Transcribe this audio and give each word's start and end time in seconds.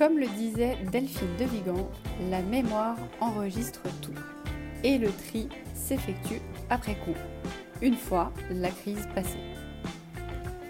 Comme 0.00 0.18
le 0.18 0.28
disait 0.28 0.78
Delphine 0.90 1.36
de 1.38 1.44
Vigan, 1.44 1.86
la 2.30 2.40
mémoire 2.40 2.96
enregistre 3.20 3.82
tout 4.00 4.14
et 4.82 4.96
le 4.96 5.08
tri 5.12 5.46
s'effectue 5.74 6.40
après 6.70 6.94
coup, 6.94 7.12
une 7.82 7.96
fois 7.96 8.32
la 8.50 8.70
crise 8.70 9.06
passée. 9.14 9.36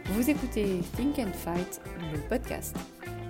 Vous 0.07 0.29
écoutez 0.29 0.81
Think 0.96 1.21
and 1.21 1.32
Fight, 1.32 1.81
le 2.13 2.19
podcast. 2.29 2.75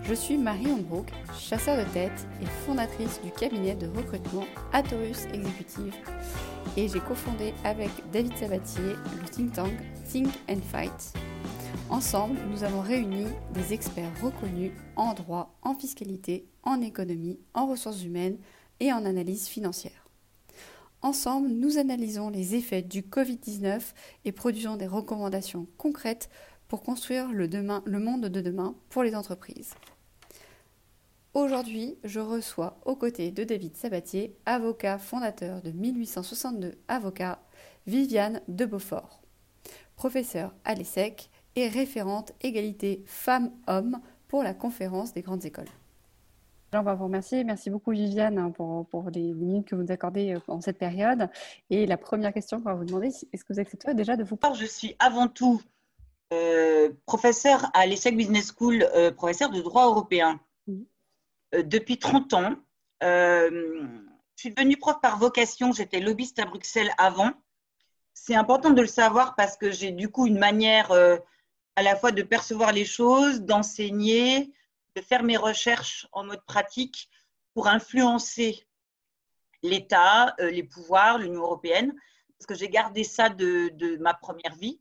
Je 0.05 0.15
suis 0.15 0.39
Marie 0.39 0.73
Hombrook, 0.73 1.11
chasseur 1.39 1.77
de 1.77 1.85
tête 1.93 2.27
et 2.41 2.47
fondatrice 2.65 3.21
du 3.23 3.31
cabinet 3.31 3.75
de 3.75 3.89
recrutement 3.89 4.47
Atorus 4.73 5.27
Executive 5.35 5.95
et 6.79 6.89
j'ai 6.89 7.01
cofondé 7.01 7.53
avec 7.63 7.91
David 8.11 8.35
Sabatier 8.39 8.95
le 9.21 9.29
think 9.29 9.53
tank 9.53 9.75
Think 10.11 10.29
and 10.49 10.63
Fight. 10.73 11.13
Ensemble, 11.91 12.39
nous 12.49 12.63
avons 12.63 12.81
réuni 12.81 13.27
des 13.53 13.73
experts 13.73 14.23
reconnus 14.23 14.71
en 14.95 15.13
droit, 15.13 15.59
en 15.63 15.75
fiscalité, 15.75 16.47
en 16.63 16.81
économie, 16.81 17.41
en 17.53 17.67
ressources 17.67 18.05
humaines 18.05 18.39
et 18.79 18.93
en 18.93 19.05
analyse 19.05 19.49
financière. 19.49 20.09
Ensemble, 21.03 21.49
nous 21.49 21.79
analysons 21.79 22.31
les 22.31 22.55
effets 22.55 22.83
du 22.83 23.03
Covid-19 23.03 23.81
et 24.25 24.31
produisons 24.31 24.77
des 24.77 24.87
recommandations 24.87 25.67
concrètes 25.79 26.31
pour 26.69 26.85
construire 26.85 27.33
le, 27.33 27.49
monde 27.99 28.27
de 28.27 28.41
demain 28.41 28.77
pour 28.89 29.03
les 29.03 29.17
entreprises. 29.17 29.75
Aujourd'hui, 31.35 31.99
je 32.05 32.21
reçois 32.21 32.79
aux 32.85 32.97
côtés 32.97 33.33
de 33.33 33.43
David 33.43 33.77
Sabatier, 33.77 34.37
avocat 34.47 34.99
fondateur 34.99 35.61
de 35.61 35.73
1862 35.73 36.77
Avocats, 36.87 37.43
Viviane 37.89 38.43
de 38.47 38.65
Beaufort, 38.65 39.23
professeure 39.97 40.55
à 40.65 40.77
l'ESSEC 40.77 41.31
et 41.57 41.69
référente 41.69 42.33
égalité 42.41 43.03
femmes-hommes 43.07 44.01
pour 44.29 44.43
la 44.43 44.55
conférence 44.55 45.13
des 45.13 45.23
grandes 45.23 45.45
écoles. 45.45 45.69
On 46.73 46.83
va 46.83 46.95
vous 46.95 47.05
remercier. 47.05 47.43
Merci 47.43 47.69
beaucoup 47.69 47.91
Viviane 47.91 48.39
hein, 48.39 48.51
pour, 48.51 48.87
pour, 48.87 49.11
les 49.11 49.35
minutes 49.35 49.67
que 49.67 49.75
vous 49.75 49.83
nous 49.83 49.91
accordez 49.91 50.35
euh, 50.35 50.41
en 50.47 50.61
cette 50.61 50.79
période. 50.79 51.29
Et 51.69 51.85
la 51.85 51.97
première 51.97 52.33
question 52.33 52.59
qu'on 52.59 52.71
va 52.71 52.75
vous 52.75 52.85
demander, 52.85 53.09
est-ce 53.09 53.45
que 53.45 53.53
vous 53.53 53.59
acceptez 53.59 53.93
déjà 53.95 54.17
de 54.17 54.23
vous 54.23 54.37
parler 54.37 54.57
Je 54.61 54.67
suis 54.67 54.95
avant 55.01 55.27
tout 55.27 55.61
euh, 56.33 56.91
professeur 57.07 57.69
à 57.75 57.87
l'ESSEC 57.87 58.17
Business 58.17 58.53
School, 58.57 58.89
euh, 58.95 59.11
professeur 59.11 59.51
de 59.51 59.61
droit 59.61 59.87
européen 59.87 60.39
depuis 61.53 61.99
30 61.99 62.35
ans. 62.35 62.55
je 63.03 63.91
suis 64.37 64.55
devenue 64.55 64.77
prof 64.77 65.01
par 65.03 65.19
vocation. 65.19 65.73
J'étais 65.73 65.99
lobbyiste 65.99 66.39
à 66.39 66.45
Bruxelles 66.45 66.93
avant. 66.97 67.33
C'est 68.15 68.37
important 68.37 68.71
de 68.71 68.81
le 68.81 68.87
savoir 68.87 69.35
parce 69.35 69.57
que 69.57 69.73
j'ai 69.73 69.91
du 69.91 70.09
coup 70.09 70.29
une 70.29 70.39
manière 70.39 70.93
à 71.81 71.83
la 71.83 71.97
fois 71.97 72.13
de 72.13 72.23
percevoir 72.23 72.73
les 72.73 72.85
choses, 72.85 73.41
d'enseigner, 73.41 74.53
de 74.97 75.01
faire 75.01 75.23
mes 75.23 75.39
recherches 75.39 76.07
en 76.13 76.25
mode 76.25 76.45
pratique 76.45 77.09
pour 77.55 77.69
influencer 77.69 78.67
l'État, 79.63 80.35
euh, 80.41 80.51
les 80.51 80.63
pouvoirs, 80.63 81.17
l'Union 81.17 81.41
européenne, 81.41 81.95
parce 82.37 82.45
que 82.45 82.55
j'ai 82.55 82.69
gardé 82.69 83.03
ça 83.03 83.31
de, 83.31 83.97
ma 83.97 84.13
première 84.13 84.55
vie. 84.57 84.79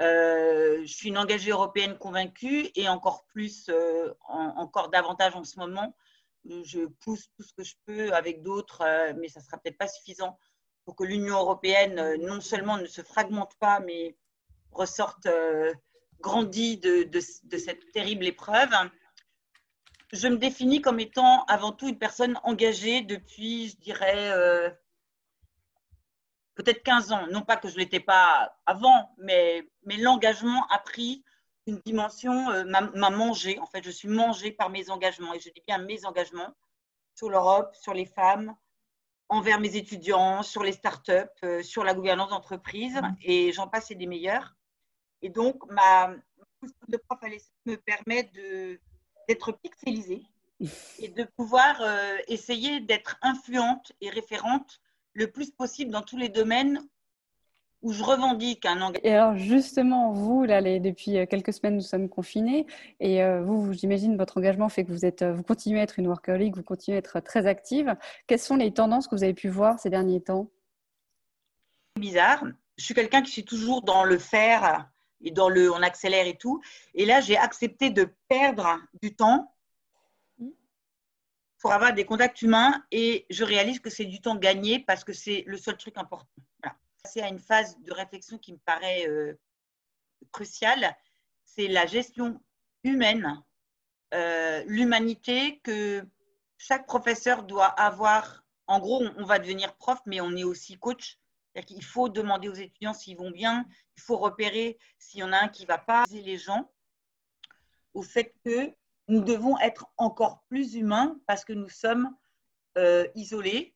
Euh, 0.00 0.80
je 0.80 0.90
suis 0.90 1.10
une 1.10 1.18
engagée 1.18 1.50
européenne 1.50 1.98
convaincue 1.98 2.70
et 2.74 2.88
encore 2.88 3.26
plus, 3.26 3.66
euh, 3.68 4.14
encore 4.30 4.88
davantage 4.88 5.36
en 5.36 5.44
ce 5.44 5.58
moment. 5.58 5.94
Je 6.46 6.86
pousse 7.04 7.28
tout 7.36 7.42
ce 7.42 7.52
que 7.52 7.64
je 7.64 7.74
peux 7.84 8.14
avec 8.14 8.42
d'autres, 8.42 8.82
mais 9.18 9.28
ça 9.28 9.40
ne 9.40 9.44
sera 9.44 9.58
peut-être 9.58 9.76
pas 9.76 9.88
suffisant 9.88 10.38
pour 10.86 10.96
que 10.96 11.04
l'Union 11.04 11.36
européenne 11.36 12.16
non 12.22 12.40
seulement 12.40 12.78
ne 12.78 12.86
se 12.86 13.02
fragmente 13.02 13.54
pas, 13.58 13.80
mais 13.80 14.16
ressorte 14.72 15.28
grandie 16.20 16.78
de, 16.78 17.04
de 17.04 17.58
cette 17.58 17.92
terrible 17.92 18.26
épreuve 18.26 18.70
je 20.12 20.28
me 20.28 20.36
définis 20.36 20.80
comme 20.80 21.00
étant 21.00 21.44
avant 21.44 21.72
tout 21.72 21.88
une 21.88 21.98
personne 21.98 22.38
engagée 22.42 23.02
depuis, 23.02 23.68
je 23.68 23.76
dirais, 23.76 24.30
euh, 24.32 24.70
peut-être 26.54 26.82
15 26.82 27.12
ans. 27.12 27.26
Non 27.28 27.42
pas 27.42 27.56
que 27.56 27.68
je 27.68 27.74
ne 27.74 27.80
l'étais 27.80 28.00
pas 28.00 28.56
avant, 28.66 29.14
mais, 29.18 29.68
mais 29.84 29.96
l'engagement 29.96 30.66
a 30.68 30.78
pris 30.78 31.24
une 31.66 31.78
dimension, 31.84 32.50
euh, 32.50 32.64
m'a 32.64 33.10
mangé. 33.10 33.58
En 33.60 33.66
fait, 33.66 33.84
je 33.84 33.90
suis 33.90 34.08
mangée 34.08 34.50
par 34.50 34.70
mes 34.70 34.90
engagements. 34.90 35.32
Et 35.34 35.40
je 35.40 35.50
dis 35.50 35.62
bien 35.66 35.78
mes 35.78 36.04
engagements 36.04 36.54
sur 37.14 37.30
l'Europe, 37.30 37.74
sur 37.76 37.94
les 37.94 38.06
femmes, 38.06 38.56
envers 39.28 39.60
mes 39.60 39.76
étudiants, 39.76 40.42
sur 40.42 40.64
les 40.64 40.72
startups, 40.72 41.12
euh, 41.44 41.62
sur 41.62 41.84
la 41.84 41.94
gouvernance 41.94 42.30
d'entreprise. 42.30 43.00
Et 43.22 43.52
j'en 43.52 43.68
passe 43.68 43.92
et 43.92 43.94
des 43.94 44.06
meilleurs. 44.06 44.56
Et 45.22 45.28
donc, 45.28 45.70
ma 45.70 46.14
de 46.88 46.96
prof 46.96 47.18
à 47.22 47.28
me 47.66 47.76
permet 47.76 48.30
d'être 49.28 49.52
pixelisée 49.52 50.22
et 50.98 51.08
de 51.08 51.24
pouvoir 51.24 51.80
euh, 51.80 52.16
essayer 52.28 52.80
d'être 52.80 53.16
influente 53.22 53.92
et 54.00 54.10
référente 54.10 54.80
le 55.14 55.30
plus 55.30 55.50
possible 55.50 55.90
dans 55.90 56.02
tous 56.02 56.18
les 56.18 56.28
domaines 56.28 56.80
où 57.82 57.92
je 57.94 58.02
revendique 58.02 58.66
un 58.66 58.82
engagement. 58.82 59.08
Et 59.08 59.14
alors 59.14 59.36
justement, 59.38 60.12
vous, 60.12 60.44
là, 60.44 60.60
depuis 60.60 61.16
euh, 61.16 61.24
quelques 61.24 61.54
semaines, 61.54 61.76
nous 61.76 61.80
sommes 61.80 62.10
confinés, 62.10 62.66
et 63.00 63.22
euh, 63.22 63.42
vous, 63.42 63.72
j'imagine, 63.72 64.18
votre 64.18 64.36
engagement 64.36 64.68
fait 64.68 64.84
que 64.84 64.92
vous, 64.92 65.06
êtes, 65.06 65.22
vous 65.24 65.42
continuez 65.42 65.80
à 65.80 65.84
être 65.84 65.98
une 65.98 66.08
workaholic, 66.08 66.54
vous 66.56 66.62
continuez 66.62 66.96
à 66.96 66.98
être 66.98 67.20
très 67.20 67.46
active. 67.46 67.96
Quelles 68.26 68.38
sont 68.38 68.56
les 68.56 68.74
tendances 68.74 69.08
que 69.08 69.14
vous 69.14 69.24
avez 69.24 69.32
pu 69.32 69.48
voir 69.48 69.78
ces 69.78 69.88
derniers 69.88 70.20
temps? 70.20 70.50
Bizarre. 71.98 72.44
Je 72.76 72.84
suis 72.84 72.94
quelqu'un 72.94 73.22
qui 73.22 73.30
suis 73.30 73.44
toujours 73.46 73.80
dans 73.82 74.04
le 74.04 74.18
faire 74.18 74.90
et 75.22 75.30
dans 75.30 75.48
le 75.48 75.70
on 75.70 75.82
accélère 75.82 76.26
et 76.26 76.36
tout. 76.36 76.62
Et 76.94 77.06
là, 77.06 77.20
j'ai 77.20 77.36
accepté 77.36 77.90
de 77.90 78.12
perdre 78.28 78.80
du 79.02 79.14
temps 79.14 79.54
pour 81.58 81.72
avoir 81.72 81.92
des 81.92 82.04
contacts 82.06 82.42
humains 82.42 82.84
et 82.90 83.26
je 83.30 83.44
réalise 83.44 83.80
que 83.80 83.90
c'est 83.90 84.06
du 84.06 84.20
temps 84.20 84.36
gagné 84.36 84.78
parce 84.78 85.04
que 85.04 85.12
c'est 85.12 85.44
le 85.46 85.58
seul 85.58 85.76
truc 85.76 85.96
important. 85.98 86.26
C'est 87.04 87.22
à 87.22 87.28
une 87.28 87.38
phase 87.38 87.78
de 87.80 87.92
réflexion 87.92 88.38
qui 88.38 88.52
me 88.52 88.58
paraît 88.58 89.06
euh, 89.08 89.38
cruciale, 90.32 90.94
c'est 91.44 91.66
la 91.66 91.86
gestion 91.86 92.40
humaine, 92.84 93.42
euh, 94.14 94.62
l'humanité 94.66 95.60
que 95.60 96.04
chaque 96.58 96.86
professeur 96.86 97.42
doit 97.42 97.66
avoir. 97.66 98.44
En 98.66 98.78
gros, 98.78 99.02
on 99.16 99.24
va 99.24 99.38
devenir 99.38 99.74
prof, 99.76 99.98
mais 100.06 100.20
on 100.20 100.36
est 100.36 100.44
aussi 100.44 100.78
coach 100.78 101.18
il 101.54 101.84
faut 101.84 102.08
demander 102.08 102.48
aux 102.48 102.54
étudiants 102.54 102.94
s'ils 102.94 103.16
vont 103.16 103.30
bien, 103.30 103.66
il 103.96 104.02
faut 104.02 104.16
repérer 104.16 104.78
s'il 104.98 105.20
y 105.20 105.22
en 105.22 105.32
a 105.32 105.38
un 105.38 105.48
qui 105.48 105.62
ne 105.62 105.68
va 105.68 105.78
pas. 105.78 106.04
Les 106.10 106.38
gens 106.38 106.70
au 107.94 108.02
fait 108.02 108.34
que 108.44 108.72
nous 109.08 109.20
devons 109.20 109.58
être 109.58 109.86
encore 109.96 110.44
plus 110.48 110.74
humains 110.74 111.18
parce 111.26 111.44
que 111.44 111.52
nous 111.52 111.68
sommes 111.68 112.14
euh, 112.78 113.06
isolés. 113.14 113.74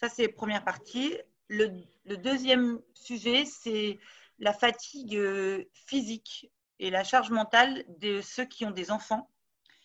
Ça, 0.00 0.08
c'est 0.08 0.26
la 0.26 0.32
première 0.32 0.64
partie. 0.64 1.16
Le, 1.48 1.68
deuxième 2.16 2.80
sujet, 2.92 3.46
c'est 3.46 3.98
la 4.38 4.52
fatigue 4.52 5.16
euh, 5.16 5.64
physique 5.72 6.50
et 6.78 6.90
la 6.90 7.02
charge 7.02 7.30
mentale 7.30 7.84
de 7.98 8.20
ceux 8.20 8.44
qui 8.44 8.64
ont 8.66 8.70
des 8.70 8.90
enfants 8.90 9.30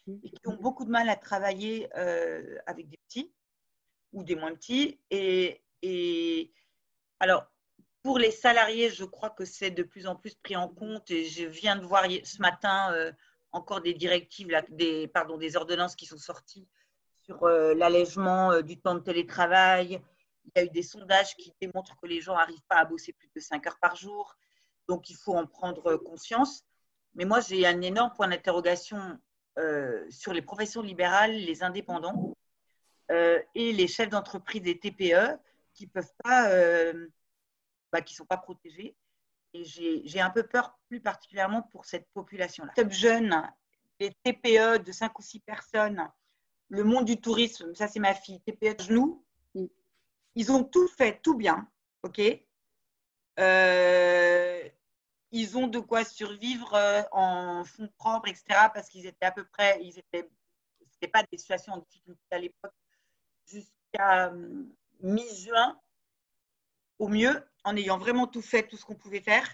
et 0.07 0.29
qui 0.29 0.47
ont 0.47 0.57
beaucoup 0.57 0.83
de 0.83 0.91
mal 0.91 1.07
à 1.09 1.15
travailler 1.15 1.87
euh, 1.97 2.57
avec 2.67 2.89
des 2.89 2.97
petits 2.97 3.31
ou 4.11 4.23
des 4.23 4.35
moins 4.35 4.53
petits. 4.53 4.99
Et, 5.09 5.63
et 5.81 6.51
alors, 7.23 7.49
pour 8.01 8.19
les 8.19 8.31
salariés, 8.31 8.89
je 8.89 9.05
crois 9.05 9.29
que 9.29 9.45
c'est 9.45 9.71
de 9.71 9.81
plus 9.81 10.07
en 10.07 10.15
plus 10.17 10.35
pris 10.35 10.57
en 10.57 10.67
compte 10.67 11.09
et 11.09 11.23
je 11.23 11.45
viens 11.45 11.77
de 11.77 11.85
voir 11.85 12.03
ce 12.25 12.41
matin 12.41 12.91
euh, 12.91 13.13
encore 13.53 13.79
des 13.79 13.93
directives, 13.93 14.53
des, 14.67 15.09
des 15.39 15.55
ordonnances 15.55 15.95
qui 15.95 16.05
sont 16.05 16.17
sorties 16.17 16.67
sur 17.21 17.41
euh, 17.43 17.73
l'allègement 17.75 18.51
euh, 18.51 18.61
du 18.61 18.77
temps 18.77 18.95
de 18.95 18.99
télétravail. 18.99 20.01
Il 20.43 20.51
y 20.57 20.59
a 20.59 20.65
eu 20.65 20.69
des 20.69 20.83
sondages 20.83 21.33
qui 21.37 21.53
démontrent 21.61 21.95
que 21.95 22.07
les 22.07 22.19
gens 22.19 22.35
n'arrivent 22.35 22.67
pas 22.67 22.75
à 22.75 22.83
bosser 22.83 23.13
plus 23.13 23.29
de 23.33 23.39
5 23.39 23.65
heures 23.67 23.79
par 23.79 23.95
jour. 23.95 24.35
Donc, 24.89 25.09
il 25.09 25.15
faut 25.15 25.35
en 25.37 25.47
prendre 25.47 25.95
conscience. 25.95 26.65
Mais 27.15 27.23
moi, 27.23 27.39
j'ai 27.39 27.65
un 27.65 27.79
énorme 27.79 28.11
point 28.17 28.27
d'interrogation 28.27 29.17
sur 30.09 30.33
les 30.33 30.41
professions 30.41 30.81
libérales, 30.81 31.31
les 31.31 31.63
indépendants 31.63 32.35
et 33.09 33.71
les 33.71 33.87
chefs 33.87 34.09
d'entreprise 34.09 34.67
et 34.67 34.77
TPE 34.77 35.39
qui 35.73 35.87
peuvent 35.87 36.13
pas, 36.23 36.49
euh, 36.49 37.07
bah, 37.91 38.01
qui 38.01 38.13
sont 38.13 38.25
pas 38.25 38.37
protégés. 38.37 38.95
Et 39.53 39.63
j'ai 39.63 40.19
un 40.19 40.31
peu 40.31 40.43
peur, 40.43 40.79
plus 40.87 40.99
particulièrement 40.99 41.61
pour 41.61 41.85
cette 41.85 42.07
population-là. 42.13 42.73
Top 42.75 42.91
jeunes, 42.91 43.47
les 43.99 44.11
TPE 44.23 44.79
de 44.83 44.91
5 44.91 45.17
ou 45.19 45.21
6 45.21 45.39
personnes, 45.41 46.09
le 46.69 46.83
monde 46.83 47.05
du 47.05 47.21
tourisme, 47.21 47.75
ça 47.75 47.87
c'est 47.87 47.99
ma 47.99 48.15
fille, 48.15 48.41
TPE 48.41 48.77
de 48.77 48.83
genoux, 48.83 49.23
ils 50.35 50.51
ont 50.51 50.63
tout 50.63 50.87
fait, 50.87 51.19
tout 51.21 51.35
bien, 51.35 51.69
ok? 52.01 52.19
Euh, 53.39 54.69
Ils 55.31 55.57
ont 55.57 55.67
de 55.67 55.79
quoi 55.79 56.03
survivre 56.03 56.73
euh, 56.75 57.01
en 57.11 57.63
fonds 57.65 57.89
propres, 57.97 58.29
etc. 58.29 58.43
Parce 58.73 58.89
qu'ils 58.89 59.05
étaient 59.05 59.25
à 59.25 59.31
peu 59.31 59.45
près, 59.45 59.79
ils 59.83 59.97
étaient, 59.97 60.29
c'était 60.91 61.07
pas 61.07 61.23
des 61.31 61.37
situations 61.37 61.73
en 61.73 61.77
difficulté 61.79 62.21
à 62.31 62.39
l'époque, 62.39 62.73
jusqu'à 63.47 64.31
mi-juin 65.03 65.77
au 66.99 67.07
mieux, 67.07 67.43
en 67.63 67.75
ayant 67.75 67.97
vraiment 67.97 68.27
tout 68.27 68.41
fait, 68.41 68.63
tout 68.63 68.77
ce 68.77 68.85
qu'on 68.85 68.95
pouvait 68.95 69.21
faire. 69.21 69.47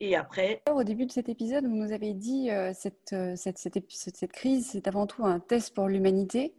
Et 0.00 0.16
après. 0.16 0.60
Au 0.70 0.82
début 0.82 1.06
de 1.06 1.12
cet 1.12 1.28
épisode, 1.28 1.66
vous 1.66 1.76
nous 1.76 1.92
avez 1.92 2.14
dit 2.14 2.48
que 2.48 2.72
cette, 2.72 3.14
cette, 3.36 3.58
cette, 3.58 4.32
crise, 4.32 4.70
c'est 4.72 4.88
avant 4.88 5.06
tout 5.06 5.24
un 5.24 5.38
test 5.38 5.72
pour 5.72 5.88
l'humanité. 5.88 6.54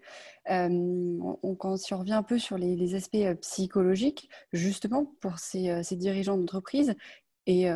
on, 0.48 1.38
on 1.44 1.78
survient 1.78 2.20
un 2.20 2.24
peu 2.24 2.40
sur 2.40 2.58
les, 2.58 2.76
les, 2.76 2.96
aspects 2.96 3.18
psychologiques, 3.42 4.30
justement 4.54 5.06
pour 5.20 5.38
ces, 5.38 5.84
ces 5.84 5.98
dirigeants 5.98 6.38
d'entreprise 6.38 6.96
et 7.46 7.68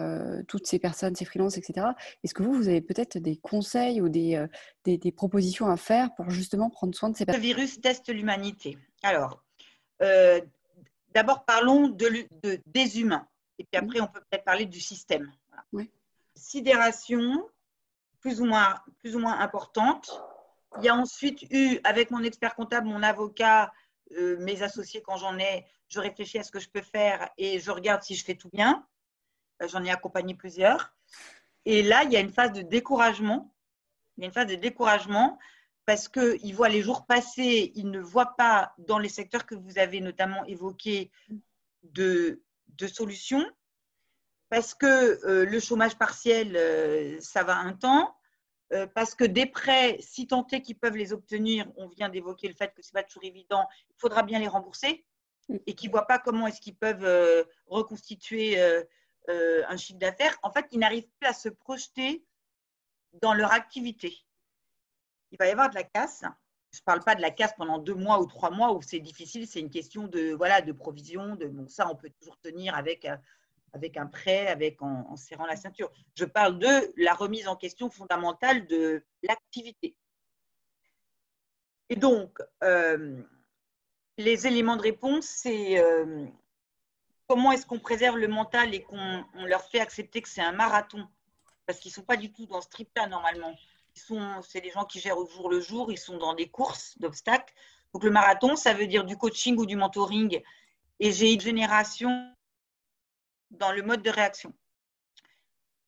toutes 0.47 0.65
ces 0.65 0.79
personnes, 0.79 1.15
ces 1.15 1.25
freelances, 1.25 1.57
etc. 1.57 1.87
Est-ce 2.23 2.33
que 2.33 2.41
vous, 2.41 2.53
vous 2.53 2.69
avez 2.69 2.81
peut-être 2.81 3.17
des 3.17 3.35
conseils 3.35 4.01
ou 4.01 4.07
des, 4.07 4.43
des, 4.85 4.97
des, 4.97 5.11
propositions 5.11 5.67
à 5.67 5.77
faire 5.77 6.15
pour 6.15 6.29
justement 6.29 6.69
prendre 6.69 6.95
soin 6.95 7.09
de 7.09 7.17
ces 7.17 7.25
personnes 7.25 7.43
Le 7.43 7.47
virus 7.47 7.81
teste 7.81 8.09
l'humanité. 8.09 8.77
Alors, 9.03 9.43
euh, 10.01 10.41
d'abord 11.13 11.45
parlons 11.45 11.87
de, 11.87 12.27
de, 12.43 12.59
des 12.65 12.99
humains. 12.99 13.27
Et 13.57 13.63
puis 13.63 13.77
après, 13.77 13.99
on 13.99 14.07
peut 14.07 14.21
peut-être 14.29 14.45
parler 14.45 14.65
du 14.65 14.79
système. 14.79 15.31
Oui. 15.73 15.91
Sidération, 16.35 17.47
plus 18.21 18.41
ou, 18.41 18.45
moins, 18.45 18.75
plus 18.99 19.15
ou 19.15 19.19
moins 19.19 19.39
importante. 19.39 20.09
Il 20.77 20.85
y 20.85 20.89
a 20.89 20.95
ensuite 20.95 21.43
eu, 21.51 21.79
avec 21.83 22.11
mon 22.11 22.23
expert 22.23 22.55
comptable, 22.55 22.87
mon 22.87 23.03
avocat, 23.03 23.73
euh, 24.17 24.37
mes 24.39 24.61
associés 24.61 25.01
quand 25.01 25.17
j'en 25.17 25.37
ai, 25.37 25.65
je 25.89 25.99
réfléchis 25.99 26.37
à 26.39 26.43
ce 26.43 26.51
que 26.51 26.59
je 26.59 26.69
peux 26.69 26.81
faire 26.81 27.29
et 27.37 27.59
je 27.59 27.71
regarde 27.71 28.03
si 28.03 28.15
je 28.15 28.23
fais 28.23 28.35
tout 28.35 28.49
bien. 28.49 28.85
Euh, 29.61 29.67
j'en 29.67 29.83
ai 29.83 29.91
accompagné 29.91 30.35
plusieurs. 30.35 30.93
Et 31.65 31.83
là, 31.83 32.03
il 32.03 32.11
y 32.11 32.17
a 32.17 32.19
une 32.19 32.31
phase 32.31 32.53
de 32.53 32.61
découragement. 32.61 33.53
Il 34.17 34.21
y 34.21 34.23
a 34.23 34.27
une 34.27 34.33
phase 34.33 34.47
de 34.47 34.55
découragement 34.55 35.37
parce 35.89 36.07
qu'ils 36.07 36.53
voient 36.53 36.69
les 36.69 36.83
jours 36.83 37.07
passer, 37.07 37.71
ils 37.73 37.89
ne 37.89 37.99
voient 37.99 38.35
pas 38.37 38.75
dans 38.77 38.99
les 38.99 39.09
secteurs 39.09 39.47
que 39.47 39.55
vous 39.55 39.79
avez 39.79 40.01
notamment 40.01 40.45
évoqués 40.45 41.09
de, 41.81 42.43
solutions. 42.93 43.43
Parce 44.49 44.75
que 44.75 44.85
euh, 45.25 45.45
le 45.45 45.59
chômage 45.59 45.97
partiel, 45.97 46.55
euh, 46.55 47.19
ça 47.21 47.41
va 47.41 47.57
un 47.57 47.73
temps. 47.73 48.15
parce 48.93 49.15
que 49.15 49.23
des 49.23 49.47
prêts, 49.47 49.97
si 49.99 50.27
tant 50.27 50.45
est 50.51 50.61
qu'ils 50.61 50.77
peuvent 50.77 50.95
les 50.95 51.11
obtenir, 51.11 51.65
on 51.75 51.87
vient 51.87 52.09
d'évoquer 52.09 52.47
le 52.47 52.53
fait 52.53 52.71
que 52.75 52.83
ce 52.83 52.89
n'est 52.89 53.01
pas 53.01 53.07
toujours 53.07 53.23
évident, 53.23 53.67
il 53.89 53.95
faudra 53.97 54.21
bien 54.21 54.37
les 54.37 54.47
rembourser 54.47 55.07
et 55.65 55.73
qu'ils 55.73 55.89
ne 55.89 55.93
voient 55.93 56.05
pas 56.05 56.19
comment 56.19 56.45
est-ce 56.45 56.61
qu'ils 56.61 56.75
peuvent 56.75 57.47
reconstituer 57.65 58.59
euh, 58.59 59.63
un 59.67 59.75
chiffre 59.75 59.97
d'affaires, 59.97 60.37
en 60.43 60.51
fait, 60.51 60.67
ils 60.71 60.77
n'arrivent 60.77 61.09
plus 61.19 61.27
à 61.27 61.33
se 61.33 61.49
projeter 61.49 62.23
dans 63.23 63.33
leur 63.33 63.51
activité. 63.51 64.15
Il 65.31 65.37
va 65.37 65.47
y 65.47 65.51
avoir 65.51 65.69
de 65.69 65.75
la 65.75 65.83
casse. 65.83 66.23
Je 66.71 66.79
ne 66.79 66.83
parle 66.83 67.03
pas 67.03 67.15
de 67.15 67.21
la 67.21 67.31
casse 67.31 67.53
pendant 67.57 67.79
deux 67.79 67.95
mois 67.95 68.19
ou 68.19 68.25
trois 68.25 68.51
mois 68.51 68.73
où 68.73 68.81
c'est 68.81 68.99
difficile, 68.99 69.47
c'est 69.47 69.59
une 69.59 69.71
question 69.71 70.07
de, 70.07 70.33
voilà, 70.33 70.61
de 70.61 70.71
provision. 70.71 71.35
Bon, 71.35 71.67
ça, 71.67 71.89
on 71.89 71.95
peut 71.95 72.11
toujours 72.19 72.37
tenir 72.39 72.75
avec, 72.75 73.05
euh, 73.05 73.17
avec 73.73 73.97
un 73.97 74.05
prêt, 74.05 74.47
avec, 74.47 74.81
en, 74.81 75.15
serrant 75.15 75.45
la 75.45 75.55
ceinture. 75.55 75.91
Je 76.15 76.25
parle 76.25 76.59
de 76.59 76.93
la 76.97 77.13
remise 77.13 77.47
en 77.47 77.55
question 77.55 77.89
fondamentale 77.89 78.67
de 78.67 79.03
l'activité. 79.23 79.95
Et 81.89 81.95
donc, 81.95 82.39
euh, 82.63 83.19
les 84.17 84.45
éléments 84.45 84.75
de 84.75 84.83
réponse, 84.83 85.25
c'est 85.25 85.83
comment 87.29 87.51
est-ce 87.51 87.65
qu'on 87.65 87.79
préserve 87.79 88.17
le 88.17 88.27
mental 88.27 88.73
et 88.73 88.81
qu'on 88.81 89.23
leur 89.45 89.63
fait 89.69 89.79
accepter 89.79 90.21
que 90.21 90.27
c'est 90.27 90.41
un 90.41 90.51
marathon? 90.51 91.07
Parce 91.65 91.79
qu'ils 91.79 91.89
ne 91.89 91.93
sont 91.93 92.03
pas 92.03 92.17
du 92.17 92.33
tout 92.33 92.47
dans 92.47 92.59
ce 92.59 92.69
trip-là 92.69 93.07
normalement. 93.07 93.55
C'est 94.41 94.61
des 94.61 94.71
gens 94.71 94.85
qui 94.85 94.99
gèrent 94.99 95.17
au 95.17 95.27
jour 95.27 95.49
le 95.49 95.59
jour, 95.59 95.91
ils 95.91 95.97
sont 95.97 96.17
dans 96.17 96.33
des 96.33 96.49
courses 96.49 96.97
d'obstacles. 96.99 97.53
Donc 97.93 98.03
le 98.03 98.11
marathon, 98.11 98.55
ça 98.55 98.73
veut 98.73 98.87
dire 98.87 99.03
du 99.03 99.17
coaching 99.17 99.57
ou 99.57 99.65
du 99.65 99.75
mentoring. 99.75 100.41
Et 100.99 101.11
j'ai 101.11 101.33
une 101.33 101.41
génération 101.41 102.35
dans 103.51 103.71
le 103.71 103.81
mode 103.81 104.01
de 104.01 104.09
réaction. 104.09 104.53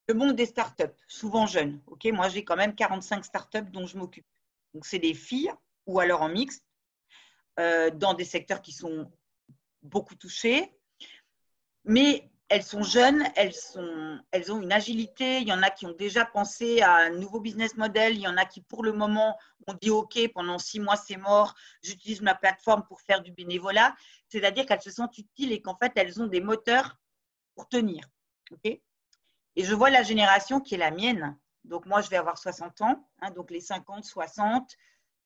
Le 0.07 0.15
monde 0.15 0.35
des 0.35 0.45
startups, 0.45 0.97
souvent 1.07 1.45
jeunes. 1.45 1.81
Ok, 1.87 2.05
Moi, 2.05 2.27
j'ai 2.29 2.43
quand 2.43 2.55
même 2.55 2.75
45 2.75 3.23
startups 3.23 3.69
dont 3.71 3.85
je 3.85 3.97
m'occupe. 3.97 4.25
Donc, 4.73 4.85
c'est 4.85 4.99
des 4.99 5.13
filles 5.13 5.51
ou 5.85 5.99
alors 5.99 6.21
en 6.21 6.29
mixte, 6.29 6.65
euh, 7.59 7.91
dans 7.91 8.13
des 8.13 8.25
secteurs 8.25 8.61
qui 8.61 8.71
sont 8.71 9.11
beaucoup 9.81 10.15
touchés, 10.15 10.73
mais 11.83 12.31
elles 12.51 12.63
sont 12.63 12.83
jeunes, 12.83 13.24
elles, 13.38 13.53
sont, 13.53 14.19
elles 14.31 14.51
ont 14.51 14.62
une 14.62 14.74
agilité. 14.74 15.38
Il 15.39 15.48
y 15.48 15.53
en 15.53 15.63
a 15.63 15.69
qui 15.69 15.86
ont 15.86 15.94
déjà 15.94 16.25
pensé 16.25 16.81
à 16.81 16.95
un 16.95 17.09
nouveau 17.12 17.39
business 17.39 17.77
model. 17.77 18.13
Il 18.13 18.19
y 18.19 18.27
en 18.27 18.36
a 18.36 18.44
qui, 18.44 18.59
pour 18.59 18.83
le 18.83 18.92
moment, 18.92 19.38
ont 19.68 19.74
dit 19.81 19.89
OK, 19.89 20.19
pendant 20.33 20.59
six 20.59 20.81
mois, 20.81 20.98
c'est 20.98 21.15
mort. 21.15 21.56
J'utilise 21.81 22.21
ma 22.21 22.36
plateforme 22.36 22.83
pour 22.89 23.00
faire 23.00 23.21
du 23.21 23.31
bénévolat. 23.31 23.95
C'est-à-dire 24.27 24.65
qu'elles 24.65 24.81
se 24.81 24.92
sentent 24.92 25.18
utiles 25.18 25.53
et 25.53 25.62
qu'en 25.62 25.77
fait, 25.77 25.94
elles 25.95 26.21
ont 26.21 26.27
des 26.27 26.42
moteurs 26.42 26.98
pour 27.56 27.69
tenir. 27.69 28.03
et 28.65 28.81
je 29.56 29.74
vois 29.74 29.89
la 29.89 30.04
génération 30.04 30.59
qui 30.59 30.75
est 30.75 30.77
la 30.77 30.92
mienne. 30.92 31.38
Donc, 31.63 31.86
moi, 31.86 32.01
je 32.01 32.09
vais 32.09 32.18
avoir 32.18 32.38
60 32.38 32.81
ans. 32.81 33.07
Hein, 33.21 33.31
donc, 33.31 33.50
les 33.50 33.62
50, 33.62 34.04
60, 34.04 34.75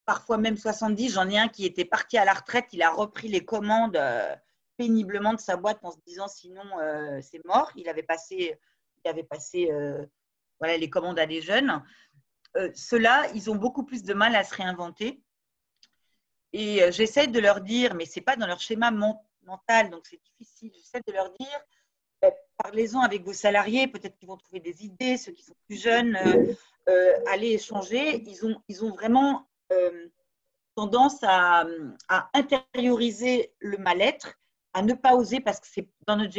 parfois 0.05 0.37
même 0.37 0.57
70. 0.57 1.13
J'en 1.13 1.27
ai 1.27 1.39
un 1.39 1.47
qui 1.47 1.65
était 1.65 1.85
parti 1.85 2.19
à 2.19 2.25
la 2.25 2.35
retraite. 2.35 2.67
Il 2.71 2.83
a 2.83 2.91
repris 2.91 3.29
les 3.29 3.43
commandes. 3.43 3.95
Euh, 3.95 4.35
péniblement 4.77 5.33
de 5.33 5.39
sa 5.39 5.57
boîte 5.57 5.79
en 5.83 5.91
se 5.91 5.97
disant 6.05 6.27
sinon 6.27 6.63
euh, 6.79 7.19
c'est 7.21 7.43
mort. 7.45 7.71
Il 7.75 7.89
avait 7.89 8.03
passé, 8.03 8.57
il 9.03 9.09
avait 9.09 9.23
passé 9.23 9.71
euh, 9.71 10.05
voilà, 10.59 10.77
les 10.77 10.89
commandes 10.89 11.19
à 11.19 11.25
des 11.25 11.41
jeunes. 11.41 11.83
Euh, 12.57 12.71
Ceux-là, 12.73 13.27
ils 13.33 13.49
ont 13.49 13.55
beaucoup 13.55 13.83
plus 13.83 14.03
de 14.03 14.13
mal 14.13 14.35
à 14.35 14.43
se 14.43 14.55
réinventer. 14.55 15.21
Et 16.53 16.89
j'essaie 16.93 17.27
de 17.27 17.39
leur 17.39 17.59
dire, 17.59 17.95
mais 17.95 18.05
ce 18.05 18.17
n'est 18.17 18.23
pas 18.23 18.37
dans 18.37 18.47
leur 18.47 18.61
schéma 18.61 18.89
mental, 18.89 19.89
donc 19.89 20.05
c'est 20.05 20.21
difficile. 20.23 20.71
J'essaie 20.73 21.01
de 21.05 21.11
leur 21.11 21.29
dire, 21.31 22.31
parlez-en 22.55 23.01
avec 23.01 23.25
vos 23.25 23.33
salariés, 23.33 23.87
peut-être 23.87 24.15
qu'ils 24.15 24.29
vont 24.29 24.37
trouver 24.37 24.61
des 24.61 24.85
idées, 24.85 25.17
ceux 25.17 25.33
qui 25.33 25.43
sont 25.43 25.55
plus 25.67 25.75
jeunes, 25.75 26.17
allez 27.27 27.55
échanger. 27.55 28.23
Ils 28.25 28.45
ont, 28.45 28.55
ils 28.69 28.85
ont 28.85 28.91
vraiment 28.91 29.49
tendance 30.75 31.21
à, 31.23 31.65
à, 32.07 32.29
intérioriser 32.33 33.53
le 33.59 33.77
mal-être 33.77 34.37
à 34.75 34.81
ne 34.81 34.93
pas 34.93 35.15
oser, 35.15 35.39
parce 35.39 35.61
que 35.61 35.67
c'est 35.71 35.89
dans 36.05 36.17
notre 36.17 36.33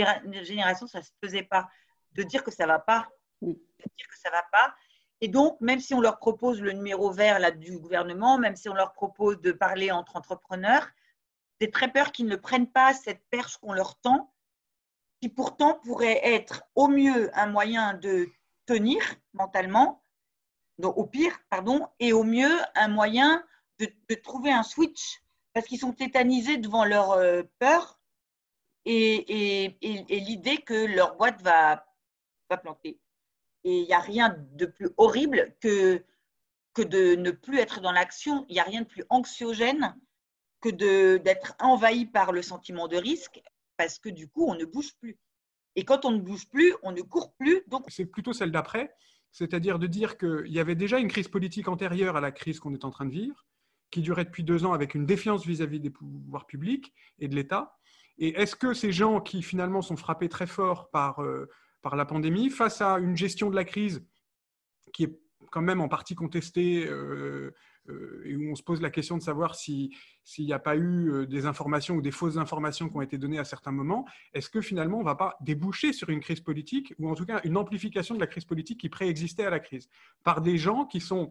génération, 0.44 0.86
ça 0.86 0.98
ne 0.98 1.04
se 1.04 1.10
faisait 1.24 1.42
pas, 1.42 1.68
de 2.12 2.22
dire 2.22 2.44
que 2.44 2.50
ça 2.50 2.64
ne 2.64 2.68
va 2.68 2.78
pas, 2.78 3.08
de 3.40 3.48
dire 3.52 4.08
que 4.08 4.18
ça 4.18 4.30
va 4.30 4.44
pas. 4.52 4.74
Et 5.22 5.28
donc, 5.28 5.58
même 5.62 5.80
si 5.80 5.94
on 5.94 6.02
leur 6.02 6.18
propose 6.18 6.60
le 6.60 6.72
numéro 6.72 7.10
vert 7.10 7.38
là, 7.38 7.50
du 7.50 7.78
gouvernement, 7.78 8.36
même 8.36 8.54
si 8.54 8.68
on 8.68 8.74
leur 8.74 8.92
propose 8.92 9.40
de 9.40 9.52
parler 9.52 9.90
entre 9.90 10.16
entrepreneurs, 10.16 10.86
j'ai 11.58 11.70
très 11.70 11.90
peur 11.90 12.12
qu'ils 12.12 12.26
ne 12.26 12.36
prennent 12.36 12.70
pas 12.70 12.92
cette 12.92 13.26
perche 13.30 13.56
qu'on 13.56 13.72
leur 13.72 13.98
tend, 14.00 14.34
qui 15.22 15.30
pourtant 15.30 15.80
pourrait 15.82 16.20
être 16.22 16.62
au 16.74 16.88
mieux 16.88 17.30
un 17.32 17.46
moyen 17.46 17.94
de 17.94 18.28
tenir 18.66 19.02
mentalement, 19.32 20.02
donc 20.76 20.98
au 20.98 21.06
pire, 21.06 21.38
pardon, 21.48 21.88
et 22.00 22.12
au 22.12 22.22
mieux 22.22 22.54
un 22.74 22.88
moyen 22.88 23.42
de, 23.78 23.88
de 24.10 24.14
trouver 24.14 24.52
un 24.52 24.62
switch, 24.62 25.22
parce 25.54 25.66
qu'ils 25.66 25.80
sont 25.80 25.94
tétanisés 25.94 26.58
devant 26.58 26.84
leur 26.84 27.12
euh, 27.12 27.42
peur 27.58 27.95
et, 28.86 30.08
l'idée 30.08 30.58
que 30.58 30.86
leur 30.94 31.16
boîte 31.16 31.42
va, 31.42 31.86
va 32.48 32.56
planter. 32.56 32.98
Et 33.64 33.80
il 33.80 33.86
n'y 33.86 33.92
a 33.92 34.00
rien 34.00 34.36
de 34.52 34.66
plus 34.66 34.90
horrible 34.96 35.54
que, 35.60 36.04
que 36.72 36.82
de 36.82 37.16
ne 37.16 37.32
plus 37.32 37.58
être 37.58 37.80
dans 37.80 37.92
l'action. 37.92 38.46
Il 38.48 38.54
n'y 38.54 38.60
a 38.60 38.64
rien 38.64 38.82
de 38.82 38.86
plus 38.86 39.04
anxiogène 39.10 39.96
que 40.60 40.70
d'être 41.16 41.54
envahi 41.58 42.06
par 42.06 42.32
le 42.32 42.42
sentiment 42.42 42.88
de 42.88 42.96
risque 42.96 43.42
parce 43.76 43.98
que 43.98 44.08
du 44.08 44.28
coup, 44.28 44.46
on 44.48 44.54
ne 44.54 44.64
bouge 44.64 44.94
plus. 45.00 45.18
Et 45.74 45.84
quand 45.84 46.04
on 46.04 46.12
ne 46.12 46.20
bouge 46.20 46.48
plus, 46.48 46.74
on 46.82 46.92
ne 46.92 47.02
court 47.02 47.34
plus. 47.34 47.62
Donc... 47.66 47.84
C'est 47.88 48.06
plutôt 48.06 48.32
celle 48.32 48.52
d'après, 48.52 48.94
c'est-à-dire 49.32 49.78
de 49.78 49.86
dire 49.86 50.16
qu'il 50.16 50.46
y 50.52 50.60
avait 50.60 50.74
déjà 50.74 50.98
une 50.98 51.08
crise 51.08 51.28
politique 51.28 51.68
antérieure 51.68 52.16
à 52.16 52.20
la 52.20 52.32
crise 52.32 52.60
qu'on 52.60 52.72
est 52.72 52.84
en 52.84 52.90
train 52.90 53.04
de 53.04 53.10
vivre, 53.10 53.44
qui 53.90 54.00
durait 54.00 54.24
depuis 54.24 54.44
deux 54.44 54.64
ans 54.64 54.72
avec 54.72 54.94
une 54.94 55.04
défiance 55.04 55.44
vis 55.44 55.60
à 55.60 55.66
-vis 55.66 55.80
des 55.80 55.90
pouvoirs 55.90 56.46
publics 56.46 56.94
et 57.18 57.28
de 57.28 57.34
l'État, 57.34 57.76
et 58.18 58.40
est-ce 58.40 58.56
que 58.56 58.72
ces 58.72 58.92
gens 58.92 59.20
qui 59.20 59.42
finalement 59.42 59.82
sont 59.82 59.96
frappés 59.96 60.28
très 60.28 60.46
fort 60.46 60.90
par, 60.90 61.22
euh, 61.22 61.48
par 61.82 61.96
la 61.96 62.04
pandémie, 62.04 62.50
face 62.50 62.80
à 62.80 62.98
une 62.98 63.16
gestion 63.16 63.50
de 63.50 63.56
la 63.56 63.64
crise 63.64 64.04
qui 64.92 65.04
est 65.04 65.20
quand 65.50 65.62
même 65.62 65.80
en 65.80 65.88
partie 65.88 66.14
contestée, 66.14 66.86
euh, 66.86 67.54
euh, 67.88 68.22
et 68.24 68.36
où 68.36 68.50
on 68.50 68.56
se 68.56 68.62
pose 68.62 68.80
la 68.80 68.90
question 68.90 69.16
de 69.16 69.22
savoir 69.22 69.54
s'il 69.54 69.90
n'y 70.38 70.52
a 70.52 70.58
pas 70.58 70.76
eu 70.76 71.26
des 71.28 71.46
informations 71.46 71.94
ou 71.94 72.02
des 72.02 72.10
fausses 72.10 72.36
informations 72.36 72.88
qui 72.88 72.96
ont 72.96 73.02
été 73.02 73.16
données 73.16 73.38
à 73.38 73.44
certains 73.44 73.70
moments, 73.70 74.06
est-ce 74.34 74.50
que 74.50 74.60
finalement 74.60 74.96
on 74.96 75.02
ne 75.02 75.06
va 75.06 75.14
pas 75.14 75.36
déboucher 75.40 75.92
sur 75.92 76.08
une 76.08 76.20
crise 76.20 76.40
politique, 76.40 76.94
ou 76.98 77.08
en 77.08 77.14
tout 77.14 77.26
cas 77.26 77.40
une 77.44 77.56
amplification 77.56 78.16
de 78.16 78.20
la 78.20 78.26
crise 78.26 78.44
politique 78.44 78.80
qui 78.80 78.88
préexistait 78.88 79.44
à 79.44 79.50
la 79.50 79.60
crise, 79.60 79.88
par 80.24 80.40
des 80.40 80.58
gens 80.58 80.84
qui 80.84 81.00
sont 81.00 81.30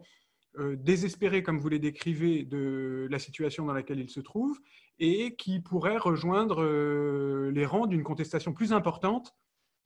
désespérés, 0.58 1.42
comme 1.42 1.58
vous 1.58 1.68
les 1.68 1.78
décrivez, 1.78 2.44
de 2.44 3.06
la 3.10 3.18
situation 3.18 3.66
dans 3.66 3.74
laquelle 3.74 4.00
ils 4.00 4.10
se 4.10 4.20
trouvent, 4.20 4.58
et 4.98 5.36
qui 5.36 5.60
pourrait 5.60 5.98
rejoindre 5.98 6.62
euh, 6.62 7.50
les 7.52 7.66
rangs 7.66 7.86
d'une 7.86 8.02
contestation 8.02 8.52
plus 8.52 8.72
importante 8.72 9.34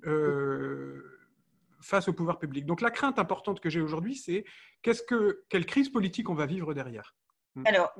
euh, 0.06 1.02
face 1.80 2.08
au 2.08 2.12
pouvoir 2.12 2.38
public. 2.38 2.66
Donc 2.66 2.80
la 2.80 2.90
crainte 2.90 3.18
importante 3.18 3.60
que 3.60 3.70
j'ai 3.70 3.80
aujourd'hui, 3.80 4.14
c'est 4.14 4.44
qu'est-ce 4.82 5.02
que, 5.02 5.44
quelle 5.48 5.66
crise 5.66 5.88
politique 5.88 6.28
on 6.28 6.34
va 6.34 6.46
vivre 6.46 6.74
derrière? 6.74 7.14
Hmm. 7.56 7.66
alors, 7.66 7.92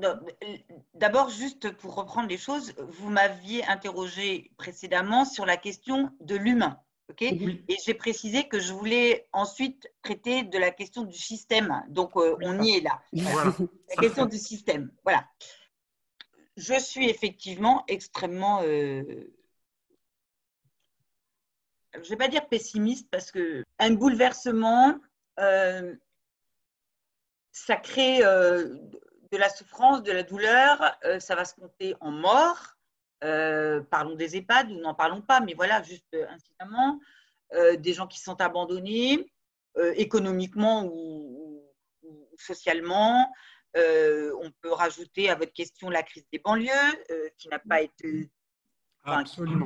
d'abord, 0.95 1.29
juste 1.29 1.73
pour 1.79 1.97
reprendre 1.97 2.29
les 2.29 2.39
choses, 2.39 2.73
vous 2.79 3.11
m'aviez 3.11 3.65
interrogé 3.67 4.53
précédemment 4.57 5.25
sur 5.25 5.45
la 5.45 5.57
question 5.57 6.13
de 6.21 6.37
l'humain. 6.37 6.79
Et 7.21 7.77
j'ai 7.85 7.95
précisé 7.95 8.49
que 8.49 8.59
je 8.59 8.73
voulais 8.73 9.29
ensuite 9.33 9.91
traiter 10.03 10.43
de 10.43 10.59
la 10.59 10.71
question 10.71 11.03
du 11.03 11.17
système. 11.17 11.83
Donc, 11.89 12.17
euh, 12.17 12.37
on 12.43 12.63
y 12.63 12.77
est 12.77 12.81
là. 12.81 13.03
La 13.13 13.97
question 14.01 14.27
du 14.27 14.39
système. 14.39 14.91
Voilà. 15.05 15.27
Je 16.57 16.79
suis 16.79 17.09
effectivement 17.09 17.85
extrêmement. 17.89 18.63
Euh, 18.63 19.03
je 21.95 21.99
ne 21.99 22.05
vais 22.05 22.17
pas 22.17 22.29
dire 22.29 22.47
pessimiste 22.49 23.09
parce 23.11 23.31
que 23.31 23.65
un 23.79 23.93
bouleversement, 23.93 24.99
euh, 25.39 25.95
ça 27.53 27.77
crée 27.77 28.21
de 28.21 29.37
la 29.37 29.49
souffrance, 29.49 30.03
de 30.03 30.13
la 30.13 30.23
douleur, 30.23 30.97
ça 31.19 31.35
va 31.35 31.45
se 31.45 31.55
compter 31.55 31.95
en 32.01 32.11
mort. 32.11 32.77
Euh, 33.23 33.83
parlons 33.91 34.15
des 34.15 34.37
EHPAD, 34.37 34.71
nous 34.71 34.81
n'en 34.81 34.95
parlons 34.95 35.21
pas, 35.21 35.41
mais 35.41 35.55
voilà, 35.55 35.83
juste 35.83 36.07
euh, 36.15 36.27
incidemment, 36.29 36.99
euh, 37.53 37.77
des 37.77 37.93
gens 37.93 38.07
qui 38.07 38.21
sont 38.21 38.41
abandonnés 38.41 39.31
économiquement 39.95 40.85
ou, 40.85 41.63
socialement. 42.37 43.33
on 43.77 44.51
peut 44.61 44.73
rajouter 44.73 45.31
à 45.31 45.37
votre 45.37 45.53
question 45.53 45.91
la 45.91 46.03
crise 46.03 46.27
des 46.33 46.41
banlieues, 46.41 47.31
qui 47.39 47.49
n'a 47.49 47.61
pas 47.61 47.81
été 47.81 48.31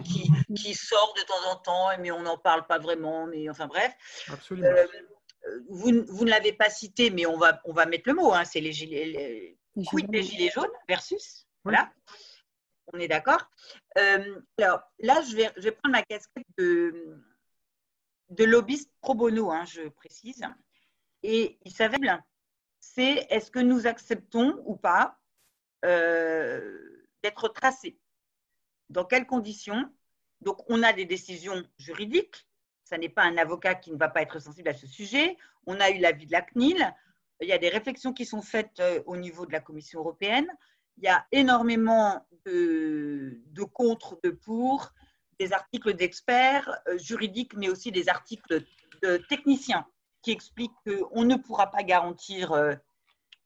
qui, 0.04 0.30
qui, 0.54 0.74
sort 0.74 1.14
de 1.16 1.22
temps 1.22 1.50
en 1.50 1.56
temps, 1.56 1.88
mais 1.98 2.10
on 2.10 2.20
n'en 2.20 2.36
parle 2.36 2.66
pas 2.66 2.78
vraiment. 2.78 3.26
Mais 3.26 3.48
enfin 3.48 3.66
bref. 3.66 3.94
Absolument. 4.30 4.68
vous, 5.70 6.04
vous, 6.06 6.24
ne 6.26 6.30
l'avez 6.30 6.52
pas 6.52 6.68
cité, 6.68 7.08
mais 7.08 7.24
on 7.24 7.38
va, 7.38 7.60
on 7.64 7.72
va 7.72 7.86
mettre 7.86 8.08
le 8.08 8.14
mot. 8.14 8.34
Hein, 8.34 8.44
c'est 8.44 8.60
les 8.60 8.72
gilets, 8.72 9.06
les, 9.06 9.58
les 10.12 10.22
gilets 10.22 10.50
jaunes 10.50 10.68
versus. 10.86 11.46
Voilà 11.64 11.90
on 12.92 12.98
est 12.98 13.08
d'accord. 13.08 13.48
Euh, 13.98 14.40
alors 14.58 14.82
là, 14.98 15.20
je 15.22 15.36
vais, 15.36 15.70
prendre 15.72 15.92
ma 15.92 16.02
casquette 16.02 16.46
de, 16.58 17.18
de 18.30 18.44
lobbyiste 18.44 18.90
pro 19.00 19.14
bono, 19.14 19.50
hein, 19.50 19.64
je 19.64 19.88
précise. 19.88 20.42
Et 21.22 21.58
il 21.64 21.72
s'avère, 21.72 22.22
c'est 22.80 23.26
est-ce 23.30 23.50
que 23.50 23.58
nous 23.58 23.86
acceptons 23.86 24.62
ou 24.66 24.76
pas 24.76 25.18
euh, 25.84 27.06
d'être 27.22 27.48
tracés? 27.48 27.98
Dans 28.90 29.04
quelles 29.04 29.26
conditions? 29.26 29.90
Donc, 30.40 30.58
on 30.68 30.82
a 30.82 30.92
des 30.92 31.06
décisions 31.06 31.64
juridiques. 31.78 32.46
Ça 32.84 32.98
n'est 32.98 33.08
pas 33.08 33.22
un 33.22 33.38
avocat 33.38 33.74
qui 33.74 33.90
ne 33.90 33.96
va 33.96 34.08
pas 34.08 34.20
être 34.20 34.38
sensible 34.38 34.68
à 34.68 34.74
ce 34.74 34.86
sujet. 34.86 35.38
On 35.66 35.80
a 35.80 35.90
eu 35.90 35.98
l'avis 35.98 36.26
de 36.26 36.32
la 36.32 36.42
CNIL. 36.42 36.94
Il 37.40 37.48
y 37.48 37.52
a 37.52 37.58
des 37.58 37.70
réflexions 37.70 38.12
qui 38.12 38.26
sont 38.26 38.42
faites 38.42 38.78
euh, 38.80 39.02
au 39.06 39.16
niveau 39.16 39.46
de 39.46 39.52
la 39.52 39.60
Commission 39.60 40.00
européenne 40.00 40.48
il 40.98 41.04
y 41.04 41.08
a 41.08 41.26
énormément 41.32 42.26
de, 42.46 43.62
contre, 43.72 44.18
de 44.22 44.30
pour, 44.30 44.92
des 45.38 45.52
articles 45.52 45.94
d'experts 45.94 46.70
euh, 46.88 46.98
juridiques, 46.98 47.56
mais 47.56 47.68
aussi 47.68 47.90
des 47.90 48.08
articles 48.08 48.62
de 49.02 49.16
techniciens 49.28 49.86
qui 50.22 50.30
expliquent 50.30 50.72
qu'on 50.86 51.24
ne 51.24 51.36
pourra 51.36 51.70
pas 51.70 51.82
garantir 51.82 52.52
euh, 52.52 52.74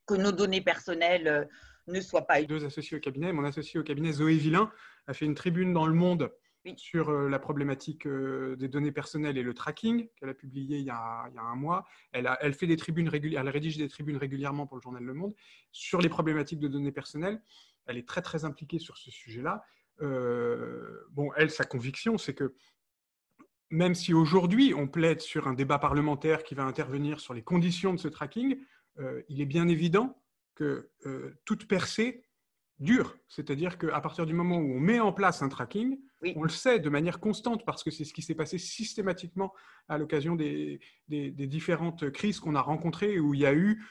que 0.07 0.15
nos 0.15 0.33
données 0.33 0.61
personnelles 0.61 1.29
euh, 1.29 1.45
ne 1.87 2.01
soient 2.01 2.27
pas. 2.27 2.43
Deux 2.43 2.65
associés 2.65 2.97
au 2.97 3.01
cabinet. 3.01 3.33
Mon 3.33 3.45
associé 3.45 3.81
au 3.81 3.83
cabinet, 3.83 4.13
Zoé 4.13 4.35
Villain, 4.35 4.71
a 5.07 5.15
fait 5.15 5.25
une 5.25 5.35
tribune 5.35 5.73
dans 5.73 5.87
Le 5.87 5.95
Monde 5.95 6.31
sur 6.77 7.11
euh, 7.11 7.29
la 7.29 7.39
problématique 7.39 8.07
euh, 8.07 8.57
des 8.57 8.69
données 8.69 8.93
personnelles 8.93 9.39
et 9.39 9.43
le 9.43 9.55
tracking 9.55 10.09
qu'elle 10.17 10.29
a 10.29 10.35
publié 10.35 10.79
il 10.79 10.85
y 10.85 10.91
a, 10.91 11.31
un 11.37 11.57
mois. 11.57 11.85
Elle, 12.13 12.55
fait 12.55 12.67
des 12.67 12.77
tribunes 12.77 13.09
régulières, 13.09 13.43
elle 13.43 13.49
rédige 13.49 13.77
des 13.77 13.89
tribunes 13.89 14.17
régulièrement 14.17 14.67
pour 14.67 14.77
le 14.77 14.83
journal 14.83 15.03
Le 15.03 15.15
Monde 15.15 15.35
sur 15.73 16.01
les 16.01 16.09
problématiques 16.09 16.61
de 16.61 16.69
données 16.69 16.93
personnelles. 16.93 17.41
Elle 17.87 17.97
est 17.97 18.07
très 18.07 18.23
très 18.23 18.45
impliquée 18.45 18.79
sur 18.79 18.97
ce 18.97 19.11
sujet-là. 19.11 19.65
Euh, 20.03 21.07
bon, 21.11 21.31
elle, 21.37 21.51
sa 21.51 21.65
conviction, 21.65 22.19
c'est 22.19 22.35
que 22.35 22.55
même 23.71 23.95
si 23.95 24.15
aujourd'hui 24.15 24.75
on 24.75 24.89
plaide 24.89 25.21
sur 25.21 25.49
un 25.49 25.55
débat 25.55 25.79
parlementaire 25.79 26.43
qui 26.43 26.55
va 26.55 26.65
intervenir 26.65 27.21
sur 27.21 27.35
les 27.35 27.43
conditions 27.43 27.93
de 27.93 27.99
ce 27.99 28.09
tracking, 28.09 28.59
il 29.29 29.41
est 29.41 29.47
bien 29.47 29.69
évident 29.69 30.21
que 30.57 30.91
toute 31.45 31.69
percée 31.69 32.25
dure. 32.81 33.17
C'est-à-dire 33.29 33.79
qu'à 33.79 34.01
partir 34.01 34.27
du 34.27 34.35
moment 34.35 34.57
où 34.57 34.77
on 34.77 34.81
met 34.81 35.01
en 35.01 35.13
place 35.13 35.43
un 35.43 35.49
tracking, 35.49 35.99
on 36.37 36.43
le 36.43 36.49
sait 36.49 36.79
de 36.79 36.89
manière 36.89 37.21
constante 37.21 37.65
parce 37.65 37.83
que 37.83 37.91
c'est 37.91 38.05
ce 38.05 38.13
qui 38.13 38.23
s'est 38.23 38.35
passé 38.35 38.59
systématiquement 38.59 39.53
à 39.89 39.99
l'occasion 39.99 40.37
des, 40.37 40.81
différentes 41.09 42.11
crises 42.11 42.41
qu'on 42.41 42.55
a 42.55 42.61
rencontrées 42.61 43.19
où 43.19 43.35
il 43.35 43.41
y 43.41 43.47
a 43.47 43.55
eu, 43.55 43.85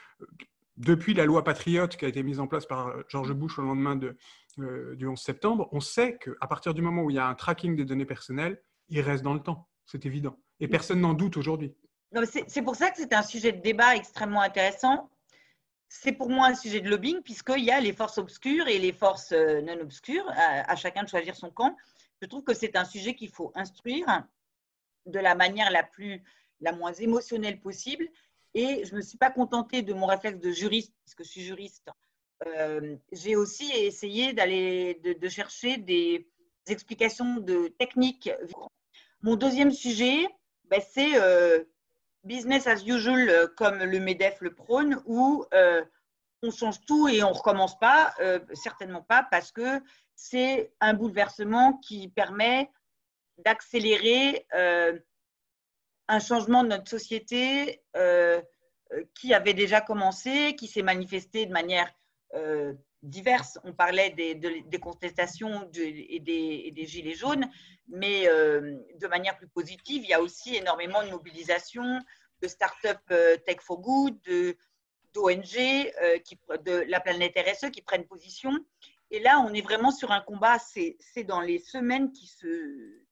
depuis 0.76 1.12
la 1.12 1.24
loi 1.24 1.42
Patriote 1.44 1.96
qui 1.96 2.04
a 2.04 2.08
été 2.08 2.22
mise 2.22 2.40
en 2.40 2.46
place 2.46 2.66
par 2.66 2.94
George 3.08 3.32
Bush 3.32 3.58
au 3.58 3.62
lendemain 3.62 3.98
euh, 4.58 4.94
du 4.94 5.06
11 5.06 5.20
septembre, 5.20 5.68
on 5.72 5.80
sait 5.80 6.18
qu'à 6.18 6.46
partir 6.46 6.72
du 6.72 6.82
moment 6.82 7.02
où 7.02 7.10
il 7.10 7.16
y 7.16 7.18
a 7.18 7.26
un 7.26 7.34
tracking 7.34 7.76
des 7.76 7.84
données 7.84 8.06
personnelles, 8.06 8.62
il 8.88 9.00
reste 9.00 9.24
dans 9.24 9.34
le 9.34 9.40
temps. 9.40 9.68
C'est 9.86 10.06
évident. 10.06 10.38
Et 10.60 10.68
personne 10.68 11.00
n'en 11.00 11.14
doute 11.14 11.36
aujourd'hui. 11.36 11.74
C'est 12.46 12.62
pour 12.62 12.76
ça 12.76 12.90
que 12.90 12.96
c'est 12.96 13.12
un 13.12 13.22
sujet 13.22 13.52
de 13.52 13.60
débat 13.60 13.96
extrêmement 13.96 14.40
intéressant 14.40 15.10
c'est 15.88 16.12
pour 16.12 16.28
moi 16.28 16.48
un 16.48 16.54
sujet 16.54 16.80
de 16.80 16.88
lobbying 16.88 17.22
puisqu'il 17.22 17.64
y 17.64 17.70
a 17.70 17.80
les 17.80 17.92
forces 17.92 18.18
obscures 18.18 18.68
et 18.68 18.78
les 18.78 18.92
forces 18.92 19.32
euh, 19.32 19.60
non 19.62 19.80
obscures, 19.80 20.28
à, 20.30 20.76
chacun 20.76 21.02
de 21.02 21.08
choisir 21.08 21.34
son 21.34 21.50
camp. 21.50 21.76
Je 22.20 22.26
trouve 22.26 22.44
que 22.44 22.54
c'est 22.54 22.76
un 22.76 22.84
sujet 22.84 23.14
qu'il 23.14 23.30
faut 23.30 23.52
instruire 23.54 24.24
de 25.06 25.18
la 25.18 25.34
manière 25.34 25.70
la 25.70 25.82
plus, 25.82 26.22
la 26.60 26.72
moins 26.72 26.92
émotionnelle 26.92 27.60
possible. 27.60 28.08
Et 28.54 28.84
je 28.84 28.92
ne 28.92 28.96
me 28.96 29.02
suis 29.02 29.18
pas 29.18 29.30
contentée 29.30 29.82
de 29.82 29.94
mon 29.94 30.06
réflexe 30.06 30.38
de 30.38 30.50
juriste, 30.50 30.92
puisque 31.04 31.24
je 31.24 31.28
suis 31.28 31.42
juriste. 31.42 31.88
Euh, 32.46 32.96
j'ai 33.12 33.36
aussi 33.36 33.70
essayé 33.72 34.32
d'aller 34.32 34.94
de, 34.94 35.28
chercher 35.28 35.76
des, 35.76 36.28
explications 36.66 37.36
de 37.38 37.68
techniques. 37.78 38.30
Mon 39.22 39.36
deuxième 39.36 39.70
sujet, 39.70 40.26
ben, 40.64 40.82
c'est 40.90 41.18
euh, 41.18 41.64
business 42.28 42.66
as 42.66 42.84
usual 42.86 43.28
euh, 43.28 43.48
comme 43.56 43.78
le 43.78 43.98
MEDEF 43.98 44.40
le 44.40 44.54
prône, 44.54 45.02
où 45.06 45.44
euh, 45.54 45.82
on 46.42 46.52
change 46.52 46.80
tout 46.82 47.08
et 47.08 47.24
on 47.24 47.30
ne 47.30 47.34
recommence 47.34 47.76
pas, 47.78 48.14
euh, 48.20 48.38
certainement 48.52 49.02
pas, 49.02 49.26
parce 49.28 49.50
que 49.50 49.82
c'est 50.14 50.72
un 50.80 50.94
bouleversement 50.94 51.78
qui 51.78 52.08
permet 52.08 52.70
d'accélérer 53.38 54.46
un 56.08 56.18
changement 56.18 56.64
de 56.64 56.70
notre 56.70 56.88
société 56.88 57.80
qui 59.14 59.32
avait 59.32 59.54
déjà 59.54 59.80
commencé, 59.80 60.56
qui 60.56 60.66
s'est 60.66 60.82
manifesté 60.82 61.46
de 61.46 61.52
manière 61.52 61.88
diverse. 63.04 63.60
On 63.62 63.72
parlait 63.72 64.10
des, 64.10 64.80
contestations 64.80 65.70
et, 65.76 66.18
des, 66.18 66.86
gilets 66.86 67.14
jaunes, 67.14 67.48
mais 67.86 68.26
de 68.26 69.06
manière 69.06 69.38
plus 69.38 69.46
positive, 69.46 70.02
il 70.02 70.10
y 70.10 70.14
a 70.14 70.20
aussi 70.20 70.56
énormément 70.56 71.04
de 71.04 71.10
mobilisation 71.10 72.00
de 72.40 72.48
start-up 72.48 72.98
euh, 73.10 73.36
Tech 73.38 73.58
for 73.60 73.80
Good, 73.80 74.20
d'ONG, 75.14 75.56
euh, 75.56 76.18
de 76.64 76.84
la 76.88 77.00
planète 77.00 77.36
RSE 77.36 77.70
qui 77.70 77.82
prennent 77.82 78.06
position. 78.06 78.52
Et 79.10 79.20
là, 79.20 79.40
on 79.40 79.52
est 79.54 79.62
vraiment 79.62 79.90
sur 79.90 80.12
un 80.12 80.20
combat. 80.20 80.58
C'est 80.58 81.24
dans 81.24 81.40
les 81.40 81.58
semaines 81.58 82.12
qui 82.12 82.26
se 82.26 83.02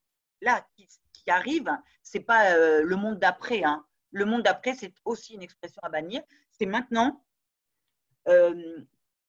là 0.43 0.67
qui, 0.77 0.87
qui. 1.13 1.25
C'est 2.03 2.21
pas 2.21 2.53
euh, 2.53 2.83
le 2.83 2.97
monde 2.97 3.19
d'après. 3.19 3.65
Hein. 3.65 3.85
Le 4.13 4.25
monde 4.25 4.43
d'après, 4.43 4.75
c'est 4.75 4.93
aussi 5.05 5.35
une 5.35 5.43
expression 5.43 5.81
à 5.83 5.89
bannir. 5.89 6.23
C'est 6.53 6.67
maintenant 6.67 7.23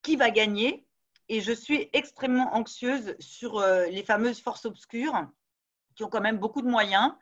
qui 0.02 0.16
va 0.16 0.32
gagner. 0.32 0.88
Et 1.30 1.42
je 1.42 1.52
suis 1.52 1.90
extrêmement 1.94 2.56
anxieuse 2.56 3.16
sur 3.20 3.60
les 3.60 4.04
fameuses 4.04 4.42
forces 4.42 4.66
obscures 4.66 5.28
qui 5.96 6.04
ont 6.04 6.10
quand 6.10 6.22
même 6.22 6.40
beaucoup 6.40 6.64
de 6.64 6.68
moyens, 6.68 7.14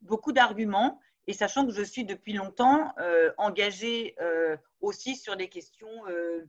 beaucoup 0.00 0.32
d'arguments 0.32 0.98
et 1.26 1.32
sachant 1.32 1.66
que 1.66 1.72
je 1.72 1.82
suis 1.82 2.04
depuis 2.04 2.32
longtemps 2.32 2.92
euh, 2.98 3.32
engagée 3.36 4.14
euh, 4.20 4.56
aussi 4.80 5.16
sur 5.16 5.36
des 5.36 5.48
questions, 5.48 6.06
euh, 6.08 6.48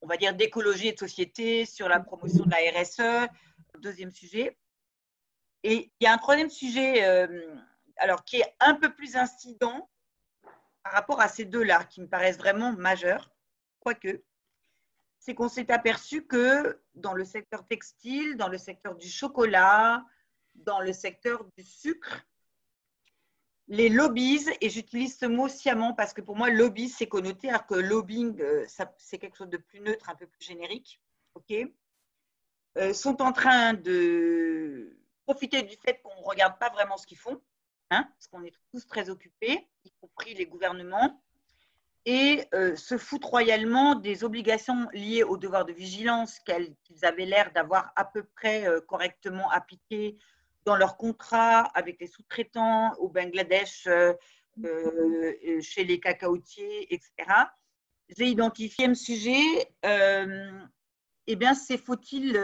on 0.00 0.06
va 0.06 0.16
dire, 0.16 0.34
d'écologie 0.34 0.88
et 0.88 0.92
de 0.92 0.98
société, 0.98 1.64
sur 1.66 1.88
la 1.88 2.00
promotion 2.00 2.44
de 2.44 2.50
la 2.50 2.80
RSE, 2.80 3.28
deuxième 3.80 4.10
sujet. 4.10 4.56
Et 5.62 5.90
il 6.00 6.04
y 6.04 6.06
a 6.06 6.12
un 6.12 6.18
troisième 6.18 6.50
sujet, 6.50 7.02
alors 7.96 8.22
qui 8.24 8.36
est 8.36 8.54
un 8.60 8.74
peu 8.74 8.92
plus 8.92 9.16
incident 9.16 9.88
par 10.82 10.92
rapport 10.92 11.20
à 11.22 11.28
ces 11.28 11.46
deux-là, 11.46 11.84
qui 11.84 12.02
me 12.02 12.06
paraissent 12.06 12.36
vraiment 12.36 12.72
majeurs, 12.72 13.30
quoique, 13.80 14.22
c'est 15.18 15.34
qu'on 15.34 15.48
s'est 15.48 15.70
aperçu 15.72 16.26
que 16.26 16.82
dans 16.94 17.14
le 17.14 17.24
secteur 17.24 17.66
textile, 17.66 18.36
dans 18.36 18.48
le 18.48 18.58
secteur 18.58 18.94
du 18.94 19.08
chocolat, 19.08 20.04
dans 20.54 20.80
le 20.80 20.92
secteur 20.92 21.44
du 21.56 21.64
sucre, 21.64 22.26
les 23.68 23.88
lobbies, 23.88 24.46
et 24.60 24.68
j'utilise 24.68 25.18
ce 25.18 25.26
mot 25.26 25.48
sciemment 25.48 25.94
parce 25.94 26.12
que 26.12 26.20
pour 26.20 26.36
moi, 26.36 26.50
lobby, 26.50 26.88
c'est 26.88 27.06
connoté, 27.06 27.48
alors 27.48 27.66
que 27.66 27.74
lobbying, 27.74 28.40
euh, 28.40 28.66
c'est 28.98 29.18
quelque 29.18 29.36
chose 29.36 29.48
de 29.48 29.56
plus 29.56 29.80
neutre, 29.80 30.10
un 30.10 30.14
peu 30.14 30.26
plus 30.26 30.44
générique, 30.44 31.00
euh, 32.76 32.92
sont 32.92 33.22
en 33.22 33.32
train 33.32 33.72
de 33.74 34.98
profiter 35.24 35.62
du 35.62 35.76
fait 35.76 36.00
qu'on 36.02 36.14
ne 36.20 36.26
regarde 36.26 36.58
pas 36.58 36.70
vraiment 36.70 36.96
ce 36.96 37.06
qu'ils 37.06 37.18
font, 37.18 37.40
hein, 37.90 38.06
parce 38.18 38.26
qu'on 38.26 38.44
est 38.44 38.54
tous 38.70 38.86
très 38.86 39.08
occupés, 39.08 39.66
y 39.84 39.90
compris 39.92 40.34
les 40.34 40.46
gouvernements, 40.46 41.22
et 42.04 42.44
euh, 42.52 42.76
se 42.76 42.98
foutent 42.98 43.24
royalement 43.24 43.94
des 43.94 44.24
obligations 44.24 44.88
liées 44.92 45.22
au 45.22 45.38
devoir 45.38 45.64
de 45.64 45.72
vigilance 45.72 46.38
qu'ils 46.40 47.04
avaient 47.04 47.24
l'air 47.24 47.50
d'avoir 47.54 47.92
à 47.96 48.04
peu 48.04 48.24
près 48.24 48.66
correctement 48.86 49.50
appliquées 49.50 50.18
dans 50.64 50.76
leurs 50.76 50.96
contrats 50.96 51.60
avec 51.74 52.00
les 52.00 52.06
sous-traitants 52.06 52.92
au 52.98 53.08
Bangladesh, 53.08 53.88
chez 55.60 55.84
les 55.84 56.00
cacaotiers, 56.00 56.92
etc. 56.94 57.10
J'ai 58.16 58.26
identifié 58.26 58.86
un 58.86 58.94
sujet. 58.94 59.68
eh 59.82 61.36
bien, 61.36 61.54
c'est 61.54 61.78
faut-il, 61.78 62.36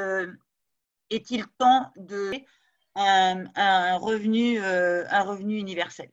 est-il 1.10 1.46
temps 1.58 1.90
de 1.96 2.32
un, 2.96 3.96
revenu, 3.96 4.58
un 4.58 5.22
revenu 5.22 5.58
universel? 5.58 6.10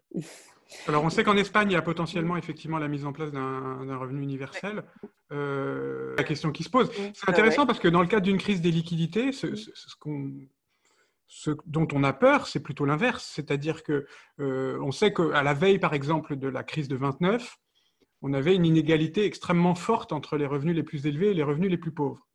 Alors, 0.88 1.04
on 1.04 1.10
sait 1.10 1.24
qu'en 1.24 1.38
Espagne, 1.38 1.72
il 1.72 1.74
y 1.74 1.78
a 1.78 1.82
potentiellement 1.82 2.38
effectivement 2.38 2.78
la 2.78 2.88
mise 2.88 3.06
en 3.06 3.14
place 3.14 3.32
d'un 3.32 3.98
revenu 3.98 4.22
universel. 4.22 4.84
Euh, 5.32 6.16
la 6.18 6.24
question 6.24 6.52
qui 6.52 6.64
se 6.64 6.70
pose. 6.70 6.90
C'est 7.14 7.30
intéressant 7.30 7.66
parce 7.66 7.80
que 7.80 7.88
dans 7.88 8.02
le 8.02 8.08
cadre 8.08 8.24
d'une 8.24 8.38
crise 8.38 8.62
des 8.62 8.72
liquidités, 8.72 9.32
ce, 9.32 9.56
ce, 9.56 9.96
dont 11.66 11.88
on 11.94 12.04
a 12.04 12.14
peur, 12.14 12.48
c'est 12.48 12.62
plutôt 12.62 12.86
l'inverse. 12.86 13.30
C'est-à-dire 13.36 13.84
que 13.84 14.06
euh, 14.40 14.80
on 14.82 14.92
sait 14.92 15.14
qu'à 15.14 15.44
la 15.44 15.54
veille, 15.54 15.80
par 15.80 15.94
exemple, 15.94 16.36
de 16.36 16.48
la 16.48 16.64
crise 16.64 16.88
de 16.88 16.96
29, 16.96 17.58
on 18.22 18.34
avait 18.34 18.56
une 18.56 18.66
inégalité 18.66 19.26
extrêmement 19.26 19.76
forte 19.76 20.12
entre 20.12 20.38
les 20.38 20.46
revenus 20.46 20.76
les 20.76 20.84
plus 20.84 21.06
élevés 21.06 21.32
et 21.32 21.34
les 21.34 21.44
revenus 21.44 21.70
les 21.70 21.78
plus 21.78 21.92
pauvres. 21.92 22.28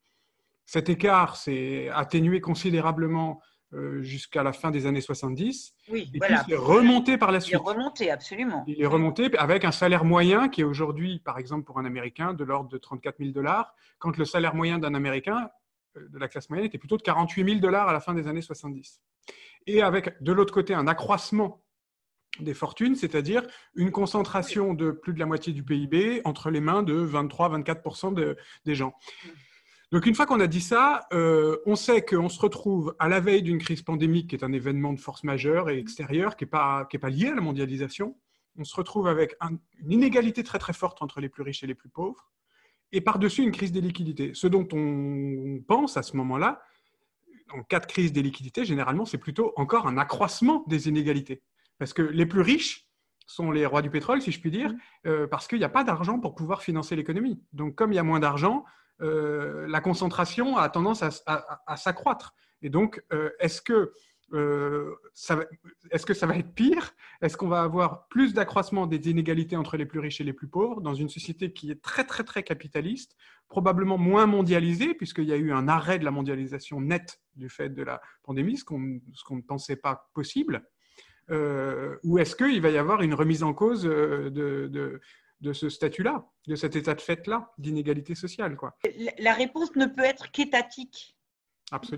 Cet 0.64 0.88
écart 0.88 1.36
s'est 1.36 1.88
atténué 1.88 2.40
considérablement 2.40 3.40
euh, 3.74 4.02
jusqu'à 4.02 4.42
la 4.42 4.52
fin 4.52 4.70
des 4.70 4.86
années 4.86 5.00
70. 5.00 5.74
Oui, 5.90 6.10
et 6.14 6.18
puis 6.18 6.34
il 6.46 6.52
est 6.52 6.56
remonté 6.56 7.16
par 7.16 7.32
la 7.32 7.40
suite. 7.40 7.54
Il 7.54 7.56
est 7.56 7.72
remonté, 7.72 8.10
absolument. 8.10 8.64
Il 8.66 8.80
est 8.80 8.86
remonté 8.86 9.34
avec 9.38 9.64
un 9.64 9.72
salaire 9.72 10.04
moyen 10.04 10.48
qui 10.50 10.60
est 10.60 10.64
aujourd'hui, 10.64 11.20
par 11.20 11.38
exemple, 11.38 11.64
pour 11.64 11.78
un 11.78 11.86
Américain, 11.86 12.34
de 12.34 12.44
l'ordre 12.44 12.68
de 12.68 12.76
34 12.76 13.16
000 13.18 13.30
dollars, 13.30 13.74
quand 13.98 14.18
le 14.18 14.26
salaire 14.26 14.54
moyen 14.54 14.78
d'un 14.78 14.94
Américain 14.94 15.48
de 15.96 16.18
la 16.18 16.28
classe 16.28 16.48
moyenne 16.50 16.66
était 16.66 16.78
plutôt 16.78 16.96
de 16.96 17.02
48 17.02 17.44
000 17.44 17.60
dollars 17.60 17.88
à 17.88 17.92
la 17.92 18.00
fin 18.00 18.14
des 18.14 18.26
années 18.28 18.42
70. 18.42 19.00
Et 19.66 19.82
avec, 19.82 20.20
de 20.22 20.32
l'autre 20.32 20.52
côté, 20.52 20.74
un 20.74 20.86
accroissement 20.86 21.62
des 22.40 22.54
fortunes, 22.54 22.94
c'est-à-dire 22.94 23.46
une 23.74 23.90
concentration 23.90 24.74
de 24.74 24.90
plus 24.90 25.12
de 25.12 25.18
la 25.18 25.26
moitié 25.26 25.52
du 25.52 25.62
PIB 25.62 26.22
entre 26.24 26.50
les 26.50 26.60
mains 26.60 26.82
de 26.82 27.06
23-24% 27.06 28.36
des 28.64 28.74
gens. 28.74 28.94
Donc 29.92 30.06
une 30.06 30.14
fois 30.14 30.24
qu'on 30.24 30.40
a 30.40 30.46
dit 30.46 30.62
ça, 30.62 31.06
euh, 31.12 31.58
on 31.66 31.76
sait 31.76 32.02
qu'on 32.02 32.30
se 32.30 32.40
retrouve 32.40 32.96
à 32.98 33.10
la 33.10 33.20
veille 33.20 33.42
d'une 33.42 33.58
crise 33.58 33.82
pandémique 33.82 34.30
qui 34.30 34.36
est 34.36 34.44
un 34.44 34.52
événement 34.52 34.94
de 34.94 34.98
force 34.98 35.22
majeure 35.22 35.68
et 35.68 35.78
extérieur, 35.78 36.36
qui 36.36 36.44
n'est 36.44 36.50
pas, 36.50 36.86
pas 36.86 37.10
lié 37.10 37.28
à 37.28 37.34
la 37.34 37.42
mondialisation. 37.42 38.18
On 38.56 38.64
se 38.64 38.74
retrouve 38.74 39.06
avec 39.06 39.36
une 39.42 39.92
inégalité 39.92 40.42
très 40.42 40.58
très 40.58 40.72
forte 40.72 41.02
entre 41.02 41.20
les 41.20 41.28
plus 41.28 41.42
riches 41.42 41.62
et 41.62 41.66
les 41.66 41.74
plus 41.74 41.90
pauvres, 41.90 42.32
et 42.92 43.00
par-dessus 43.00 43.42
une 43.42 43.52
crise 43.52 43.72
des 43.72 43.80
liquidités. 43.80 44.32
Ce 44.34 44.46
dont 44.46 44.68
on 44.72 45.60
pense 45.66 45.96
à 45.96 46.02
ce 46.02 46.16
moment-là, 46.16 46.62
en 47.52 47.62
cas 47.62 47.80
de 47.80 47.86
crise 47.86 48.12
des 48.12 48.22
liquidités, 48.22 48.64
généralement, 48.64 49.04
c'est 49.04 49.18
plutôt 49.18 49.52
encore 49.56 49.86
un 49.86 49.98
accroissement 49.98 50.64
des 50.66 50.88
inégalités. 50.88 51.42
Parce 51.78 51.92
que 51.92 52.02
les 52.02 52.26
plus 52.26 52.40
riches 52.40 52.86
sont 53.26 53.50
les 53.50 53.66
rois 53.66 53.82
du 53.82 53.90
pétrole, 53.90 54.20
si 54.20 54.30
je 54.30 54.40
puis 54.40 54.50
dire, 54.50 54.72
euh, 55.06 55.26
parce 55.26 55.46
qu'il 55.48 55.58
n'y 55.58 55.64
a 55.64 55.68
pas 55.70 55.84
d'argent 55.84 56.18
pour 56.18 56.34
pouvoir 56.34 56.62
financer 56.62 56.96
l'économie. 56.96 57.40
Donc 57.52 57.74
comme 57.74 57.92
il 57.92 57.96
y 57.96 57.98
a 57.98 58.02
moins 58.02 58.20
d'argent, 58.20 58.64
euh, 59.00 59.66
la 59.68 59.80
concentration 59.80 60.56
a 60.56 60.68
tendance 60.68 61.02
à, 61.02 61.76
s'accroître. 61.76 62.34
Et 62.62 62.70
donc, 62.70 63.02
euh, 63.12 63.30
est-ce 63.40 63.60
que, 63.60 63.92
euh, 64.32 64.94
est-ce 65.90 66.06
que 66.06 66.14
ça 66.14 66.26
va 66.26 66.36
être 66.36 66.52
pire? 66.54 66.94
Est-ce 67.20 67.36
qu'on 67.36 67.48
va 67.48 67.62
avoir 67.62 68.08
plus 68.08 68.34
d'accroissement 68.34 68.86
des 68.86 69.10
inégalités 69.10 69.56
entre 69.56 69.76
les 69.76 69.86
plus 69.86 70.00
riches 70.00 70.20
et 70.20 70.24
les 70.24 70.32
plus 70.32 70.48
pauvres 70.48 70.80
dans 70.80 70.94
une 70.94 71.08
société 71.08 71.52
qui 71.52 71.70
est 71.70 71.82
très, 71.82 72.04
très, 72.04 72.24
très 72.24 72.42
capitaliste, 72.42 73.16
probablement 73.48 73.98
moins 73.98 74.26
mondialisée, 74.26 74.94
puisqu'il 74.94 75.24
y 75.24 75.32
a 75.32 75.36
eu 75.36 75.52
un 75.52 75.68
arrêt 75.68 75.98
de 75.98 76.04
la 76.04 76.10
mondialisation 76.10 76.80
nette 76.80 77.20
du 77.36 77.48
fait 77.48 77.68
de 77.68 77.82
la 77.82 78.00
pandémie, 78.22 78.56
ce 78.56 78.64
qu'on, 78.64 78.78
ne 78.80 79.42
pensait 79.42 79.76
pas 79.76 80.10
possible 80.14 80.62
ou 82.04 82.18
est-ce 82.18 82.36
qu'il 82.36 82.60
va 82.60 82.68
y 82.68 82.76
avoir 82.76 83.00
une 83.00 83.14
remise 83.14 83.42
en 83.42 83.54
cause 83.54 83.84
de, 83.84 85.00
de 85.42 85.52
ce 85.52 85.68
statut-là, 85.68 86.24
de 86.46 86.54
cet 86.54 86.76
état 86.76 86.94
de 86.94 87.00
fait-là, 87.00 87.52
d'inégalité 87.58 88.14
sociale. 88.14 88.56
La 89.18 89.34
réponse 89.34 89.74
ne 89.74 89.86
peut 89.86 90.04
être 90.04 90.30
qu'étatique. 90.30 91.16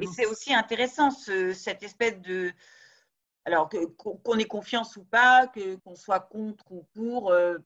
Et 0.01 0.07
c'est 0.07 0.27
aussi 0.27 0.55
intéressant, 0.55 1.11
cette 1.11 1.83
espèce 1.83 2.21
de... 2.21 2.53
Alors, 3.47 3.69
qu'on 3.99 4.39
ait 4.39 4.47
confiance 4.47 4.97
ou 4.97 5.05
pas, 5.05 5.49
qu'on 5.85 5.95
soit 5.95 6.21
contre 6.21 6.65
ou 6.73 6.87
pour, 6.95 7.31
euh, 7.31 7.59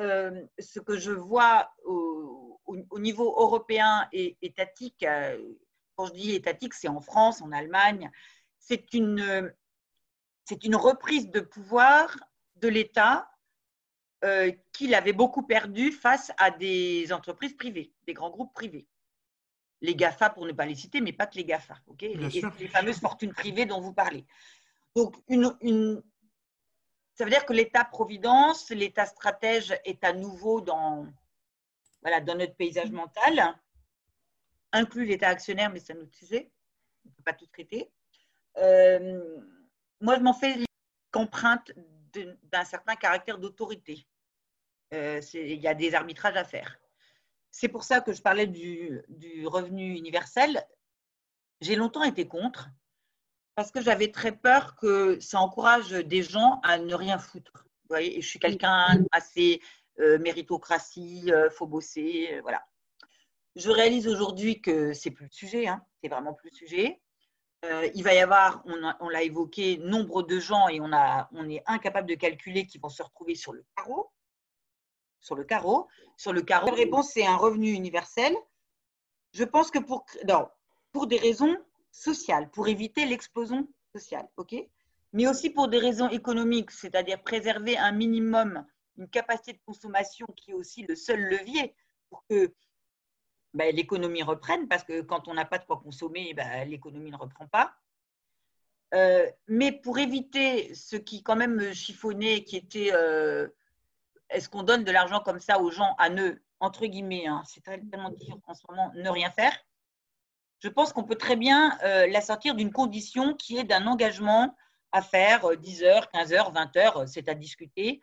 euh, 0.00 0.42
ce 0.58 0.80
que 0.80 0.98
je 0.98 1.12
vois 1.12 1.72
au, 1.84 2.58
niveau 2.98 3.34
européen 3.38 4.08
et 4.12 4.36
étatique, 4.42 5.04
euh, 5.04 5.40
quand 5.96 6.06
je 6.06 6.14
dis 6.14 6.34
étatique, 6.34 6.74
c'est 6.74 6.88
en 6.88 7.00
France, 7.00 7.42
en 7.42 7.52
Allemagne, 7.52 8.10
c'est 8.58 8.92
une, 8.92 9.52
reprise 10.74 11.30
de 11.30 11.40
pouvoir 11.40 12.16
de 12.56 12.68
l'État 12.68 13.30
qu'il 14.72 14.94
avait 14.94 15.14
beaucoup 15.14 15.42
perdu 15.42 15.92
face 15.92 16.30
à 16.36 16.50
des 16.50 17.12
entreprises 17.12 17.54
privées, 17.54 17.92
des 18.06 18.12
grands 18.12 18.30
groupes 18.30 18.52
privés. 18.52 18.86
Les 19.82 19.94
GAFA, 19.94 20.30
pour 20.30 20.46
ne 20.46 20.52
pas 20.52 20.66
les 20.66 20.74
citer, 20.74 21.00
mais 21.00 21.12
pas 21.12 21.26
que 21.26 21.36
les 21.36 21.44
GAFA, 21.44 21.78
ok? 21.86 22.02
Les, 22.02 22.68
fameuses 22.68 23.00
fortunes 23.00 23.32
privées 23.32 23.64
dont 23.64 23.80
vous 23.80 23.94
parlez. 23.94 24.26
Donc, 24.94 25.16
une, 25.28 26.02
ça 27.14 27.24
veut 27.24 27.30
dire 27.30 27.44
que 27.44 27.52
l'État-providence, 27.52 28.70
l'État 28.70 29.06
stratège 29.06 29.74
est 29.84 30.02
à 30.04 30.12
nouveau 30.12 30.60
dans, 30.60 31.06
voilà, 32.02 32.20
dans 32.20 32.34
notre 32.34 32.54
paysage 32.54 32.90
mental, 32.90 33.54
inclut 34.72 35.04
l'État 35.04 35.28
actionnaire, 35.28 35.70
mais 35.70 35.80
c'est 35.80 35.92
un 35.92 36.00
autre 36.00 36.14
sujet, 36.14 36.50
on 37.04 37.08
ne 37.08 37.14
peut 37.14 37.22
pas 37.22 37.32
tout 37.34 37.46
traiter. 37.46 37.90
Euh, 38.56 39.20
moi, 40.00 40.16
je 40.16 40.22
m'en 40.22 40.32
fais 40.32 40.64
qu'empreinte 41.10 41.72
d'un 42.14 42.64
certain 42.64 42.96
caractère 42.96 43.38
d'autorité. 43.38 44.06
Euh, 44.94 45.20
il 45.34 45.60
y 45.60 45.68
a 45.68 45.74
des 45.74 45.94
arbitrages 45.94 46.36
à 46.36 46.44
faire. 46.44 46.79
C'est 47.50 47.68
pour 47.68 47.84
ça 47.84 48.00
que 48.00 48.12
je 48.12 48.22
parlais 48.22 48.46
du, 48.46 49.02
revenu 49.46 49.96
universel. 49.96 50.64
J'ai 51.60 51.76
longtemps 51.76 52.04
été 52.04 52.26
contre 52.26 52.68
parce 53.54 53.70
que 53.70 53.82
j'avais 53.82 54.10
très 54.10 54.32
peur 54.32 54.76
que 54.76 55.18
ça 55.20 55.40
encourage 55.40 55.90
des 55.90 56.22
gens 56.22 56.60
à 56.62 56.78
ne 56.78 56.94
rien 56.94 57.18
foutre. 57.18 57.66
Je 57.90 58.20
suis 58.20 58.38
quelqu'un 58.38 59.04
assez 59.10 59.60
euh, 59.98 60.18
méritocratie, 60.18 61.30
euh, 61.32 61.50
faut 61.50 61.66
bosser, 61.66 62.40
voilà. 62.42 62.64
Je 63.56 63.68
réalise 63.68 64.06
aujourd'hui 64.06 64.62
que 64.62 64.92
c'est 64.92 65.10
plus 65.10 65.24
le 65.24 65.32
sujet, 65.32 65.66
hein, 65.66 65.84
c'est 66.00 66.08
vraiment 66.08 66.32
plus 66.32 66.50
le 66.50 66.56
sujet. 66.56 67.02
il 67.94 68.02
va 68.04 68.14
y 68.14 68.20
avoir, 68.20 68.62
on, 69.00 69.08
l'a 69.08 69.22
évoqué, 69.22 69.76
nombre 69.78 70.22
de 70.22 70.38
gens 70.38 70.68
et 70.68 70.80
on, 70.80 70.90
on 71.32 71.48
est 71.50 71.62
incapable 71.66 72.08
de 72.08 72.14
calculer 72.14 72.66
qui 72.66 72.78
vont 72.78 72.88
se 72.88 73.02
retrouver 73.02 73.34
sur 73.34 73.52
le 73.52 73.64
carreau 73.76 74.12
sur 75.20 75.34
le 75.34 75.44
carreau. 75.44 75.88
Sur 76.16 76.32
le 76.32 76.42
carreau, 76.42 76.70
la 76.70 76.74
réponse, 76.74 77.10
c'est 77.12 77.26
un 77.26 77.36
revenu 77.36 77.70
universel. 77.70 78.34
Je 79.32 79.44
pense 79.44 79.70
que 79.70 79.78
pour, 79.78 80.04
pour 80.92 81.06
des 81.06 81.18
raisons 81.18 81.56
sociales, 81.90 82.50
pour 82.50 82.68
éviter 82.68 83.06
l'explosion 83.06 83.68
sociale, 83.94 84.28
ok? 84.36 84.54
Mais 85.12 85.26
aussi 85.26 85.50
pour 85.50 85.68
des 85.68 85.78
raisons 85.78 86.08
économiques, 86.08 86.70
c'est-à-dire 86.70 87.22
préserver 87.22 87.76
un 87.76 87.92
minimum, 87.92 88.64
une 88.96 89.08
capacité 89.08 89.52
de 89.52 89.60
consommation 89.64 90.26
qui 90.36 90.52
est 90.52 90.54
aussi 90.54 90.82
le 90.82 90.94
seul 90.94 91.20
levier 91.20 91.74
pour 92.10 92.24
que 92.28 92.54
ben, 93.54 93.74
l'économie 93.74 94.22
reprenne, 94.22 94.68
parce 94.68 94.84
que 94.84 95.00
quand 95.00 95.26
on 95.26 95.34
n'a 95.34 95.44
pas 95.44 95.58
de 95.58 95.64
quoi 95.64 95.80
consommer, 95.80 96.32
ben, 96.34 96.68
l'économie 96.68 97.10
ne 97.10 97.16
reprend 97.16 97.46
pas. 97.48 97.74
Euh, 98.94 99.28
mais 99.46 99.72
pour 99.72 99.98
éviter 99.98 100.74
ce 100.74 100.96
qui 100.96 101.22
quand 101.22 101.36
même 101.36 101.54
me 101.54 101.72
chiffonnait, 101.72 102.44
qui 102.44 102.56
était 102.56 102.90
euh, 102.92 103.48
est-ce 104.30 104.48
qu'on 104.48 104.62
donne 104.62 104.84
de 104.84 104.92
l'argent 104.92 105.20
comme 105.20 105.40
ça 105.40 105.60
aux 105.60 105.70
gens 105.70 105.94
à 105.98 106.08
ne, 106.08 106.32
entre 106.60 106.86
guillemets, 106.86 107.26
hein, 107.26 107.42
c'est 107.46 107.62
tellement 107.62 108.10
dur 108.10 108.38
en 108.46 108.54
ce 108.54 108.62
moment, 108.68 108.92
ne 108.94 109.08
rien 109.08 109.30
faire? 109.30 109.52
Je 110.60 110.68
pense 110.68 110.92
qu'on 110.92 111.04
peut 111.04 111.16
très 111.16 111.36
bien 111.36 111.78
euh, 111.84 112.06
la 112.06 112.20
sortir 112.20 112.54
d'une 112.54 112.72
condition 112.72 113.34
qui 113.34 113.56
est 113.56 113.64
d'un 113.64 113.86
engagement 113.86 114.54
à 114.92 115.02
faire 115.02 115.56
10 115.56 115.82
euh, 115.82 115.86
heures, 115.86 116.10
15 116.10 116.32
heures, 116.32 116.52
20 116.52 116.76
heures, 116.76 116.96
euh, 116.98 117.06
c'est 117.06 117.28
à 117.28 117.34
discuter, 117.34 118.00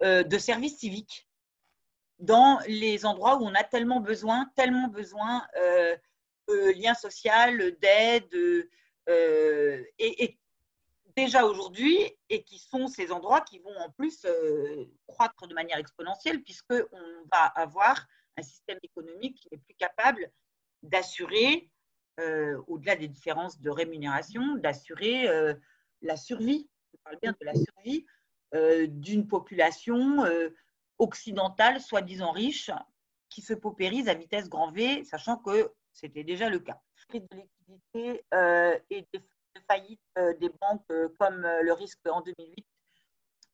de 0.00 0.38
service 0.38 0.78
civique 0.78 1.28
dans 2.20 2.60
les 2.68 3.04
endroits 3.04 3.36
où 3.38 3.44
on 3.44 3.54
a 3.54 3.64
tellement 3.64 3.98
besoin, 3.98 4.48
tellement 4.54 4.86
besoin 4.86 5.44
de 6.46 6.80
lien 6.80 6.94
social, 6.94 7.76
d'aide, 7.80 8.32
et, 9.08 10.24
et, 10.24 10.38
déjà 11.18 11.44
aujourd'hui 11.44 11.98
et 12.28 12.44
qui 12.44 12.60
sont 12.60 12.86
ces 12.86 13.10
endroits 13.10 13.40
qui 13.40 13.58
vont 13.58 13.76
en 13.78 13.90
plus 13.90 14.24
euh, 14.24 14.84
croître 15.08 15.48
de 15.48 15.54
manière 15.54 15.78
exponentielle 15.78 16.44
puisqu'on 16.44 16.86
va 17.32 17.44
avoir 17.56 18.06
un 18.36 18.42
système 18.42 18.78
économique 18.84 19.40
qui 19.40 19.48
n'est 19.50 19.58
plus 19.58 19.74
capable 19.74 20.30
d'assurer, 20.84 21.68
euh, 22.20 22.62
au-delà 22.68 22.94
des 22.94 23.08
différences 23.08 23.60
de 23.60 23.68
rémunération, 23.68 24.54
d'assurer 24.58 25.28
euh, 25.28 25.54
la 26.02 26.16
survie, 26.16 26.68
de 27.20 27.44
la 27.44 27.54
survie 27.54 28.06
d'une 28.88 29.26
population 29.26 30.24
occidentale, 30.98 31.80
soi-disant 31.80 32.30
riche, 32.30 32.70
qui 33.28 33.42
se 33.42 33.54
paupérise 33.54 34.08
à 34.08 34.14
vitesse 34.14 34.48
grand 34.48 34.70
V, 34.70 35.04
sachant 35.04 35.36
que 35.36 35.72
c'était 35.92 36.24
déjà 36.24 36.48
le 36.48 36.60
cas. 36.60 36.80
Faillite 39.66 40.00
des 40.40 40.50
banques 40.60 40.86
comme 41.18 41.42
le 41.42 41.72
risque 41.72 41.98
en 42.08 42.20
2008, 42.20 42.66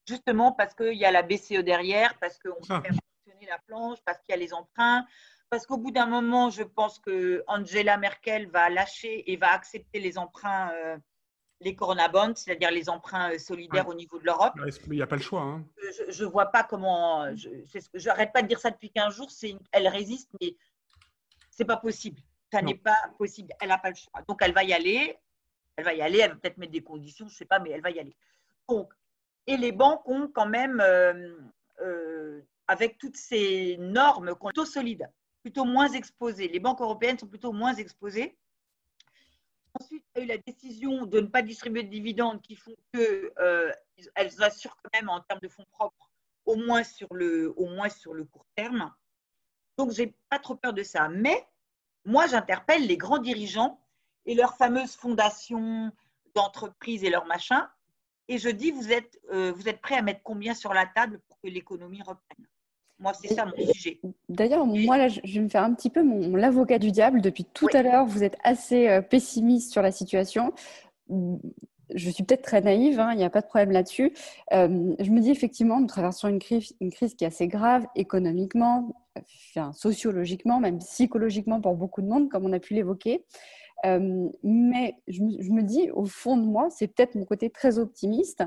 justement 0.09 0.53
parce 0.53 0.75
qu'il 0.75 0.95
y 0.95 1.05
a 1.05 1.11
la 1.11 1.23
BCE 1.23 1.63
derrière, 1.65 2.19
parce 2.19 2.39
qu'on 2.39 2.61
peut 2.61 2.67
faire 2.67 2.83
fonctionner 2.83 3.47
la 3.49 3.59
planche, 3.67 3.99
parce 4.05 4.19
qu'il 4.21 4.31
y 4.31 4.35
a 4.35 4.39
les 4.39 4.53
emprunts, 4.53 5.05
parce 5.51 5.67
qu'au 5.67 5.77
bout 5.77 5.91
d'un 5.91 6.07
moment, 6.07 6.51
je 6.51 6.63
pense 6.63 6.99
que 6.99 7.45
Angela 7.47 7.97
Merkel 7.97 8.49
va 8.51 8.71
lâcher 8.71 9.31
et 9.31 9.37
va 9.37 9.53
accepter 9.53 10.01
les 10.01 10.19
emprunts, 10.19 10.73
euh, 10.75 10.99
les 11.61 11.77
Corona 11.77 12.09
Bonds, 12.09 12.35
c'est-à-dire 12.35 12.71
les 12.71 12.89
emprunts 12.89 13.33
euh, 13.33 13.39
solidaires 13.39 13.89
au 13.89 13.95
niveau 13.95 14.19
de 14.19 14.25
l'Europe. 14.25 14.55
Il 14.87 14.93
n'y 14.93 15.03
a 15.03 15.07
pas 15.07 15.17
le 15.17 15.23
choix. 15.23 15.43
Hein. 15.43 15.65
Je 16.09 16.25
ne 16.25 16.29
vois 16.29 16.47
pas 16.47 16.65
comment. 16.65 17.33
Je 17.37 18.05
n'arrête 18.05 18.33
pas 18.33 18.43
de 18.43 18.49
dire 18.49 18.59
ça 18.59 18.71
depuis 18.71 18.91
15 18.91 19.15
jours. 19.15 19.31
Elle 19.73 19.89
résiste, 19.89 20.31
mais 20.41 20.57
c'est 21.51 21.65
pas 21.65 21.77
possible. 21.77 22.21
Ça 22.53 22.61
n'est 22.61 22.75
pas 22.75 22.97
possible. 23.17 23.53
Elle 23.61 23.69
n'a 23.69 23.79
pas 23.79 23.91
le 23.91 23.97
choix. 23.97 24.23
Donc, 24.29 24.41
elle 24.43 24.53
va 24.53 24.65
y 24.65 24.73
aller. 24.73 25.17
Elle 25.77 25.85
va 25.85 25.95
y 25.95 26.03
aller. 26.03 26.19
Elle 26.19 26.31
va 26.31 26.37
peut-être 26.37 26.59
mettre 26.59 26.73
des 26.73 26.83
conditions, 26.83 27.27
je 27.27 27.33
ne 27.33 27.37
sais 27.37 27.45
pas, 27.45 27.59
mais 27.59 27.71
elle 27.71 27.83
va 27.83 27.91
y 27.91 27.99
aller. 27.99 28.17
Donc, 28.69 28.93
et 29.47 29.57
les 29.57 29.73
banques 29.73 30.09
ont 30.09 30.29
quand 30.29 30.47
même, 30.47 30.81
euh, 30.81 32.41
avec 32.67 32.99
toutes 32.99 33.17
ces 33.17 33.77
normes, 33.79 34.35
plutôt 34.37 34.65
solides 34.65 35.09
plutôt 35.45 35.67
moins 35.67 35.91
exposées. 35.91 36.49
Les 36.49 36.59
banques 36.59 36.81
européennes 36.81 37.19
sont 37.19 37.27
plutôt 37.27 37.53
moins 37.53 37.75
exposées. 37.75 38.35
Ensuite, 39.79 40.03
il 40.17 40.19
y 40.19 40.23
a 40.23 40.25
eu 40.25 40.29
la 40.29 40.39
décision 40.39 41.05
de 41.05 41.21
ne 41.21 41.27
pas 41.27 41.43
distribuer 41.43 41.83
de 41.83 41.91
dividendes 41.91 42.41
qui 42.41 42.57
font 42.57 42.75
qu'elles 42.93 43.31
euh, 43.39 43.71
assurent 44.39 44.77
quand 44.83 44.91
même 44.95 45.11
en 45.11 45.21
termes 45.21 45.41
de 45.43 45.49
fonds 45.49 45.67
propres, 45.71 46.11
au 46.47 46.57
moins 46.57 46.83
sur 46.83 47.13
le, 47.13 47.53
au 47.59 47.67
moins 47.67 47.91
sur 47.91 48.15
le 48.15 48.25
court 48.25 48.47
terme. 48.57 48.91
Donc, 49.77 49.93
je 49.93 50.05
n'ai 50.05 50.15
pas 50.31 50.39
trop 50.39 50.55
peur 50.55 50.73
de 50.73 50.83
ça. 50.83 51.11
Mais 51.11 51.47
moi, 52.07 52.27
j'interpelle 52.27 52.87
les 52.87 52.97
grands 52.97 53.19
dirigeants 53.19 53.84
et 54.27 54.35
leurs 54.35 54.57
fameuses 54.57 54.95
fondations 54.95 55.91
d'entreprises 56.35 57.05
et 57.05 57.11
leurs 57.11 57.27
machins. 57.27 57.69
Et 58.29 58.39
je 58.39 58.49
dis, 58.49 58.71
vous 58.71 58.91
êtes, 58.91 59.21
euh, 59.33 59.53
vous 59.55 59.69
êtes 59.69 59.81
prêts 59.81 59.97
à 59.97 60.03
mettre 60.03 60.21
combien 60.23 60.55
sur 60.55 60.73
la 60.73 60.87
table 60.87 61.21
pour 61.29 61.39
que 61.41 61.49
l'économie 61.49 62.01
reprenne? 62.01 62.47
Moi, 62.99 63.13
c'est 63.13 63.35
ça 63.35 63.45
mon 63.45 63.73
sujet. 63.73 64.01
D'ailleurs, 64.29 64.65
moi, 64.67 64.97
là, 64.97 65.09
je 65.09 65.21
vais 65.21 65.41
me 65.41 65.49
faire 65.49 65.65
un 65.65 65.75
petit 65.75 65.91
peu 65.91 66.03
mon, 66.03 66.37
l'avocat 66.37 66.79
du 66.79 66.91
diable. 66.91 67.21
Depuis 67.21 67.45
tout 67.45 67.69
à 67.73 67.83
l'heure, 67.83 68.07
vous 68.07 68.23
êtes 68.23 68.37
assez 68.45 68.89
euh, 68.89 69.03
pessimiste 69.03 69.73
sur 69.73 69.83
la 69.83 69.93
situation. 69.93 70.53
Je 71.11 72.11
suis 72.11 72.25
peut-être 72.25 72.43
très 72.43 72.63
naïve, 72.63 72.99
hein, 73.01 73.13
il 73.13 73.19
n'y 73.19 73.25
a 73.25 73.31
pas 73.31 73.43
de 73.43 73.47
problème 73.47 73.73
là-dessus. 73.73 74.15
Euh, 74.53 74.95
je 74.99 75.11
me 75.11 75.21
dis 75.21 75.31
effectivement, 75.31 75.81
nous 75.81 75.87
traversons 75.87 76.29
une 76.29 76.39
crise, 76.39 76.75
une 76.81 76.91
crise 76.91 77.15
qui 77.15 77.25
est 77.25 77.27
assez 77.27 77.47
grave 77.47 77.85
économiquement, 77.95 78.95
enfin, 79.55 79.73
sociologiquement, 79.73 80.61
même 80.61 80.79
psychologiquement 80.79 81.61
pour 81.61 81.75
beaucoup 81.75 82.01
de 82.01 82.07
monde, 82.07 82.31
comme 82.31 82.47
on 82.47 82.53
a 82.53 82.61
pu 82.61 82.75
l'évoquer. 82.75 83.25
Euh, 83.85 84.29
mais 84.43 84.97
je 85.09 85.23
me, 85.23 85.63
dis, 85.63 85.91
au 85.91 86.05
fond 86.05 86.37
de 86.37 86.45
moi, 86.45 86.69
c'est 86.71 86.89
peut-être 86.89 87.15
mon 87.15 87.25
côté 87.25 87.51
très 87.51 87.79
optimiste. 87.79 88.43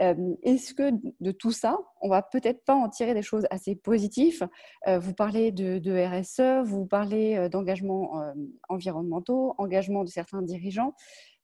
Euh, 0.00 0.34
est-ce 0.42 0.74
que 0.74 0.90
de 1.20 1.30
tout 1.30 1.52
ça, 1.52 1.78
on 2.00 2.08
va 2.08 2.22
peut-être 2.22 2.64
pas 2.64 2.74
en 2.74 2.88
tirer 2.88 3.14
des 3.14 3.22
choses 3.22 3.46
assez 3.50 3.74
positives? 3.74 4.48
Euh, 4.86 4.98
Vous 4.98 5.14
parlez 5.14 5.52
de, 5.52 6.20
RSE, 6.20 6.64
vous 6.66 6.86
parlez 6.86 7.48
d'engagement 7.50 8.32
environnementaux, 8.68 9.54
engagement 9.58 10.04
de 10.04 10.08
certains 10.08 10.42
dirigeants. 10.42 10.94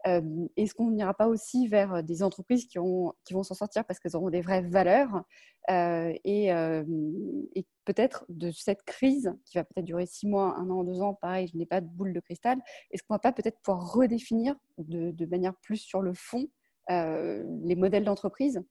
Est-ce 0.05 0.75
qu'on 0.75 0.91
n'ira 0.91 1.15
pas 1.15 1.29
aussi 1.29 1.67
vers 1.67 2.03
des 2.03 2.23
entreprises 2.23 2.67
qui, 2.67 2.79
ont, 2.79 3.15
qui 3.25 3.33
vont 3.33 3.43
s'en 3.43 3.55
sortir 3.55 3.85
parce 3.85 3.99
qu'elles 3.99 4.17
auront 4.17 4.31
des 4.31 4.43
vraies 4.43 4.63
valeurs 4.63 5.23
et, 5.71 6.49
et 6.49 7.67
peut-être 7.85 8.27
de 8.29 8.51
cette 8.51 8.83
crise 8.83 9.35
qui 9.47 9.57
va 9.57 9.65
peut-être 9.65 9.85
durer 9.85 10.07
six 10.07 10.27
mois, 10.27 10.57
un 10.57 10.69
an, 10.69 10.85
deux 10.85 11.01
ans, 11.01 11.15
pareil, 11.15 11.49
je 11.51 11.57
n'ai 11.57 11.67
pas 11.67 11.81
de 11.81 11.87
boule 11.87 12.13
de 12.13 12.21
cristal, 12.21 12.59
est-ce 12.91 13.03
qu'on 13.03 13.15
va 13.15 13.19
pas 13.19 13.33
peut-être 13.33 13.59
pouvoir 13.61 13.93
redéfinir 13.93 14.55
de, 14.79 15.11
de, 15.11 15.27
manière 15.27 15.55
plus 15.57 15.79
sur 15.79 16.03
le 16.03 16.13
fond 16.13 16.49
les 16.89 17.75
modèles 17.77 18.05
d'entreprise 18.05 18.63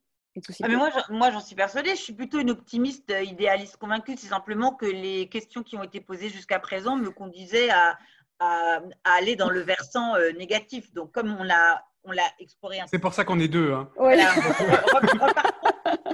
ah, 0.63 0.67
mais 0.67 0.75
moi, 0.75 0.89
moi, 1.09 1.29
j'en 1.29 1.39
suis 1.39 1.55
persuadée. 1.55 1.91
Je 1.91 2.01
suis 2.01 2.13
plutôt 2.13 2.39
une 2.39 2.49
optimiste 2.49 3.13
idéaliste 3.23 3.77
convaincue. 3.77 4.15
C'est 4.17 4.27
simplement 4.27 4.73
que 4.73 4.85
les 4.85 5.29
questions 5.29 5.61
qui 5.61 5.77
ont 5.77 5.83
été 5.83 6.01
posées 6.01 6.29
jusqu'à 6.29 6.59
présent 6.59 6.95
me 6.95 7.11
conduisaient 7.11 7.69
à, 7.69 7.97
à, 8.39 8.81
aller 9.03 9.35
dans 9.35 9.49
le 9.49 9.61
versant 9.61 10.15
euh, 10.15 10.31
négatif. 10.31 10.93
Donc, 10.93 11.11
comme 11.11 11.35
on 11.39 11.43
l'a 11.43 11.83
on 12.05 12.11
l'a 12.11 12.29
exploré 12.39 12.79
C'est 12.87 12.99
pour 12.99 13.13
ça 13.13 13.23
qu'on 13.23 13.39
est 13.39 13.47
deux. 13.47 13.71
Hein. 13.71 13.89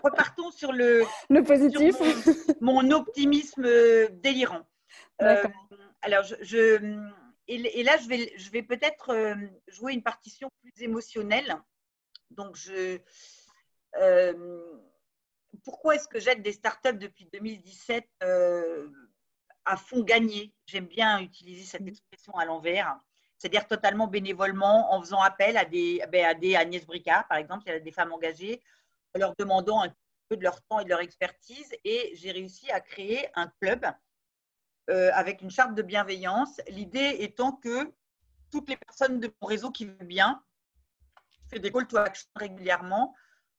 repartons, 0.04 0.52
sur 0.52 0.72
le, 0.72 1.04
le 1.30 1.44
positif. 1.44 1.96
mon, 2.62 2.92
optimisme 2.92 3.66
euh, 3.66 4.08
délirant. 4.12 4.68
Euh, 5.24 5.44
alors, 6.04 6.24
je, 6.24 6.96
et, 7.48 7.84
là, 7.84 7.98
je 7.98 8.08
vais, 8.08 8.32
je 8.38 8.52
vais 8.52 8.62
peut-être 8.62 9.36
jouer 9.68 9.94
une 9.94 10.04
partition 10.04 10.52
plus 10.62 10.84
émotionnelle. 10.84 11.58
Donc, 12.30 12.56
je, 12.56 13.00
pourquoi 15.64 15.96
est-ce 15.96 16.08
que 16.08 16.20
j'aide 16.20 16.44
des 16.44 16.54
startups 16.54 17.00
depuis 17.00 17.28
2017 17.34 18.06
à 19.70 19.78
fond 19.78 20.02
gagné. 20.02 20.52
J'aime 20.66 20.88
bien 20.88 21.20
utiliser 21.20 21.64
cette 21.64 21.84
mm. 21.84 21.90
expression 21.90 22.34
à 22.36 22.46
l'envers. 22.46 23.00
C'est-à-dire 23.38 23.68
totalement 23.68 24.08
bénévolement, 24.08 24.94
en 24.94 25.00
faisant 25.00 25.22
appel 25.22 25.56
à 25.56 25.64
des, 25.64 26.04
ben, 26.12 26.26
à 26.26 26.34
des 26.34 26.56
Agnès 26.56 26.86
Bricard, 26.86 27.26
par 27.28 27.38
exemple, 27.38 27.64
il 27.68 27.70
y 27.70 27.76
a 27.76 27.80
des 27.80 27.92
femmes 27.92 28.12
engagées, 28.12 28.62
en 29.16 29.20
leur 29.20 29.34
demandant 29.38 29.82
un 29.82 29.94
peu 30.28 30.36
de 30.36 30.44
leur 30.44 30.62
temps 30.64 30.80
et 30.80 30.84
de 30.84 30.90
leur 30.90 31.00
expertise. 31.00 31.72
Et 31.86 32.12
j'ai 32.16 32.32
réussi 32.32 32.70
à 32.72 32.82
créer 32.82 33.30
un 33.36 33.48
club 33.62 33.86
euh, 34.90 35.12
avec 35.14 35.42
une 35.42 35.52
charte 35.52 35.76
de 35.76 35.82
bienveillance. 35.84 36.60
L'idée 36.68 37.18
étant 37.20 37.54
que 37.54 37.94
toutes 38.52 38.68
les 38.70 38.78
personnes 38.78 39.20
de 39.20 39.32
mon 39.42 39.48
réseau 39.48 39.72
qui 39.72 39.86
veulent 39.86 40.08
bien, 40.08 40.44
fait 41.50 41.60
des 41.60 41.72
call 41.72 41.88
to 41.88 41.98
action 41.98 42.28
régulièrement, 42.36 43.16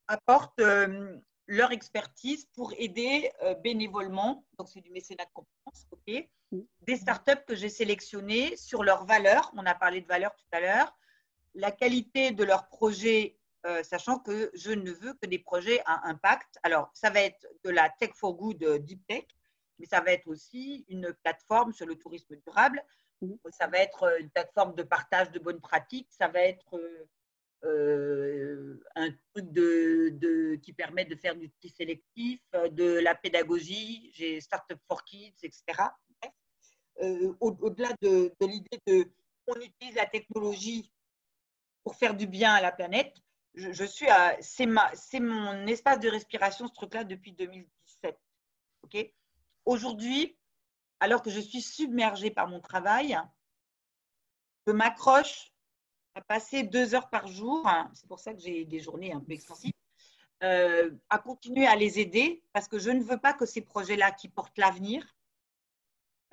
apportent 0.08 0.60
euh, 0.60 1.16
leur 1.50 1.72
expertise 1.72 2.46
pour 2.54 2.72
aider 2.78 3.28
euh, 3.42 3.54
bénévolement, 3.56 4.46
donc 4.56 4.68
c'est 4.68 4.80
du 4.80 4.92
mécénat 4.92 5.24
de 5.24 5.30
compétences, 5.34 5.84
ok, 5.90 6.28
des 6.82 6.96
startups 6.96 7.44
que 7.44 7.56
j'ai 7.56 7.68
sélectionnées 7.68 8.56
sur 8.56 8.84
leurs 8.84 9.04
valeurs. 9.04 9.50
On 9.56 9.66
a 9.66 9.74
parlé 9.74 10.00
de 10.00 10.06
valeurs 10.06 10.34
tout 10.36 10.46
à 10.52 10.60
l'heure, 10.60 10.96
la 11.54 11.72
qualité 11.72 12.30
de 12.30 12.44
leurs 12.44 12.68
projets, 12.68 13.36
euh, 13.66 13.82
sachant 13.82 14.20
que 14.20 14.52
je 14.54 14.70
ne 14.70 14.92
veux 14.92 15.14
que 15.14 15.26
des 15.26 15.40
projets 15.40 15.82
à 15.86 16.08
impact. 16.08 16.60
Alors, 16.62 16.88
ça 16.94 17.10
va 17.10 17.20
être 17.20 17.44
de 17.64 17.70
la 17.70 17.90
tech 17.90 18.12
for 18.14 18.34
good 18.34 18.62
euh, 18.62 18.78
deep 18.78 19.04
tech, 19.08 19.24
mais 19.80 19.86
ça 19.86 20.00
va 20.00 20.12
être 20.12 20.28
aussi 20.28 20.84
une 20.88 21.12
plateforme 21.24 21.72
sur 21.72 21.86
le 21.86 21.96
tourisme 21.96 22.36
durable. 22.46 22.80
Ça 23.50 23.66
va 23.66 23.78
être 23.78 24.20
une 24.20 24.30
plateforme 24.30 24.76
de 24.76 24.84
partage 24.84 25.32
de 25.32 25.40
bonnes 25.40 25.60
pratiques. 25.60 26.08
Ça 26.10 26.28
va 26.28 26.40
être 26.42 26.80
euh, 27.64 28.82
un 28.94 29.10
truc 29.34 29.52
de, 29.52 30.56
qui 30.62 30.72
permet 30.72 31.04
de 31.04 31.14
faire 31.14 31.36
du 31.36 31.50
tri 31.50 31.68
sélectif, 31.68 32.40
euh, 32.54 32.68
de 32.68 32.98
la 33.00 33.14
pédagogie, 33.14 34.10
j'ai 34.14 34.40
Startup 34.40 34.78
for 34.88 35.04
Kids, 35.04 35.36
etc. 35.42 35.62
Euh, 37.02 37.32
au-delà 37.40 37.90
de, 38.02 38.34
l'idée 38.40 38.80
de 38.86 39.10
on 39.46 39.54
utilise 39.54 39.94
la 39.94 40.06
technologie 40.06 40.92
pour 41.82 41.96
faire 41.96 42.14
du 42.14 42.26
bien 42.26 42.52
à 42.52 42.60
la 42.60 42.72
planète, 42.72 43.16
je, 43.54 43.84
suis 43.84 44.08
à, 44.08 44.36
c'est, 44.40 44.68
c'est 44.94 45.20
mon 45.20 45.66
espace 45.66 45.98
de 45.98 46.08
respiration 46.08 46.68
ce 46.68 46.72
truc-là 46.72 47.04
depuis 47.04 47.32
2017. 47.32 48.18
Ok? 48.82 49.12
Aujourd'hui, 49.64 50.38
alors 51.00 51.22
que 51.22 51.30
je 51.30 51.40
suis 51.40 51.62
submergée 51.62 52.30
par 52.30 52.48
mon 52.48 52.60
travail, 52.60 53.18
je 54.66 54.72
m'accroche 54.72 55.49
à 56.14 56.20
passer 56.20 56.62
deux 56.62 56.94
heures 56.94 57.10
par 57.10 57.26
jour, 57.26 57.66
hein, 57.66 57.90
c'est 57.94 58.08
pour 58.08 58.18
ça 58.18 58.34
que 58.34 58.40
j'ai 58.40 58.64
des 58.64 58.80
journées 58.80 59.12
un 59.12 59.20
peu 59.20 59.32
extensives, 59.32 59.72
euh, 60.42 60.90
à 61.08 61.18
continuer 61.18 61.66
à 61.66 61.76
les 61.76 62.00
aider 62.00 62.42
parce 62.52 62.68
que 62.68 62.78
je 62.78 62.90
ne 62.90 63.02
veux 63.02 63.18
pas 63.18 63.32
que 63.32 63.46
ces 63.46 63.60
projets-là 63.60 64.10
qui 64.12 64.28
portent 64.28 64.58
l'avenir 64.58 65.06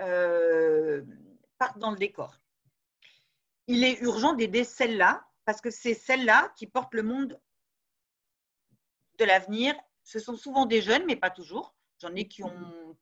euh, 0.01 1.03
partent 1.57 1.79
dans 1.79 1.91
le 1.91 1.97
décor. 1.97 2.39
Il 3.67 3.83
est 3.83 3.99
urgent 4.01 4.33
d'aider 4.33 4.63
celles-là 4.63 5.27
parce 5.45 5.61
que 5.61 5.69
c'est 5.69 5.93
celles-là 5.93 6.53
qui 6.55 6.67
portent 6.67 6.93
le 6.93 7.03
monde 7.03 7.39
de 9.17 9.25
l'avenir. 9.25 9.75
Ce 10.03 10.19
sont 10.19 10.37
souvent 10.37 10.65
des 10.65 10.81
jeunes, 10.81 11.05
mais 11.05 11.15
pas 11.15 11.29
toujours. 11.29 11.75
J'en 11.99 12.15
ai 12.15 12.27
qui 12.27 12.43
ont 12.43 12.97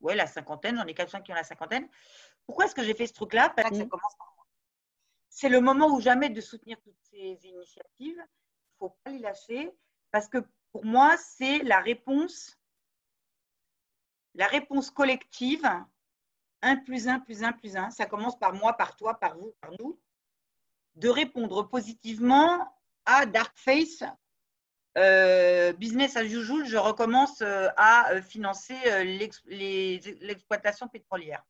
ouais, 0.00 0.14
la 0.14 0.26
cinquantaine, 0.26 0.76
j'en 0.76 0.86
ai 0.86 0.94
quelques-uns 0.94 1.20
qui 1.20 1.32
ont 1.32 1.36
la 1.36 1.44
cinquantaine. 1.44 1.88
Pourquoi 2.46 2.66
est-ce 2.66 2.74
que 2.74 2.82
j'ai 2.82 2.94
fait 2.94 3.06
ce 3.06 3.14
truc-là? 3.14 3.50
Parce 3.50 3.70
que 3.70 3.76
ça 3.76 3.86
commence 3.86 4.16
par 4.16 4.35
c'est 5.36 5.50
le 5.50 5.60
moment 5.60 5.88
ou 5.88 6.00
jamais 6.00 6.30
de 6.30 6.40
soutenir 6.40 6.80
toutes 6.80 6.96
ces 7.10 7.38
initiatives. 7.44 8.16
Il 8.16 8.16
ne 8.16 8.78
faut 8.78 8.96
pas 9.04 9.10
les 9.10 9.18
lâcher 9.18 9.70
parce 10.10 10.28
que 10.28 10.38
pour 10.72 10.86
moi, 10.86 11.14
c'est 11.18 11.58
la 11.58 11.78
réponse, 11.80 12.58
la 14.32 14.46
réponse 14.46 14.90
collective, 14.90 15.68
1 16.62 16.76
plus 16.76 17.06
1 17.06 17.20
plus 17.20 17.42
1 17.42 17.52
plus 17.52 17.76
1. 17.76 17.90
Ça 17.90 18.06
commence 18.06 18.38
par 18.38 18.54
moi, 18.54 18.72
par 18.78 18.96
toi, 18.96 19.20
par 19.20 19.36
vous, 19.36 19.54
par 19.60 19.72
nous, 19.78 20.00
de 20.94 21.10
répondre 21.10 21.68
positivement 21.68 22.66
à 23.04 23.26
Darkface. 23.26 24.04
Euh, 24.96 25.74
business 25.74 26.16
as 26.16 26.24
usual, 26.24 26.64
je 26.64 26.78
recommence 26.78 27.42
euh, 27.42 27.68
à 27.76 28.10
euh, 28.12 28.22
financer 28.22 28.74
l'exploitation 29.04 30.88
pétrolière. 30.88 31.44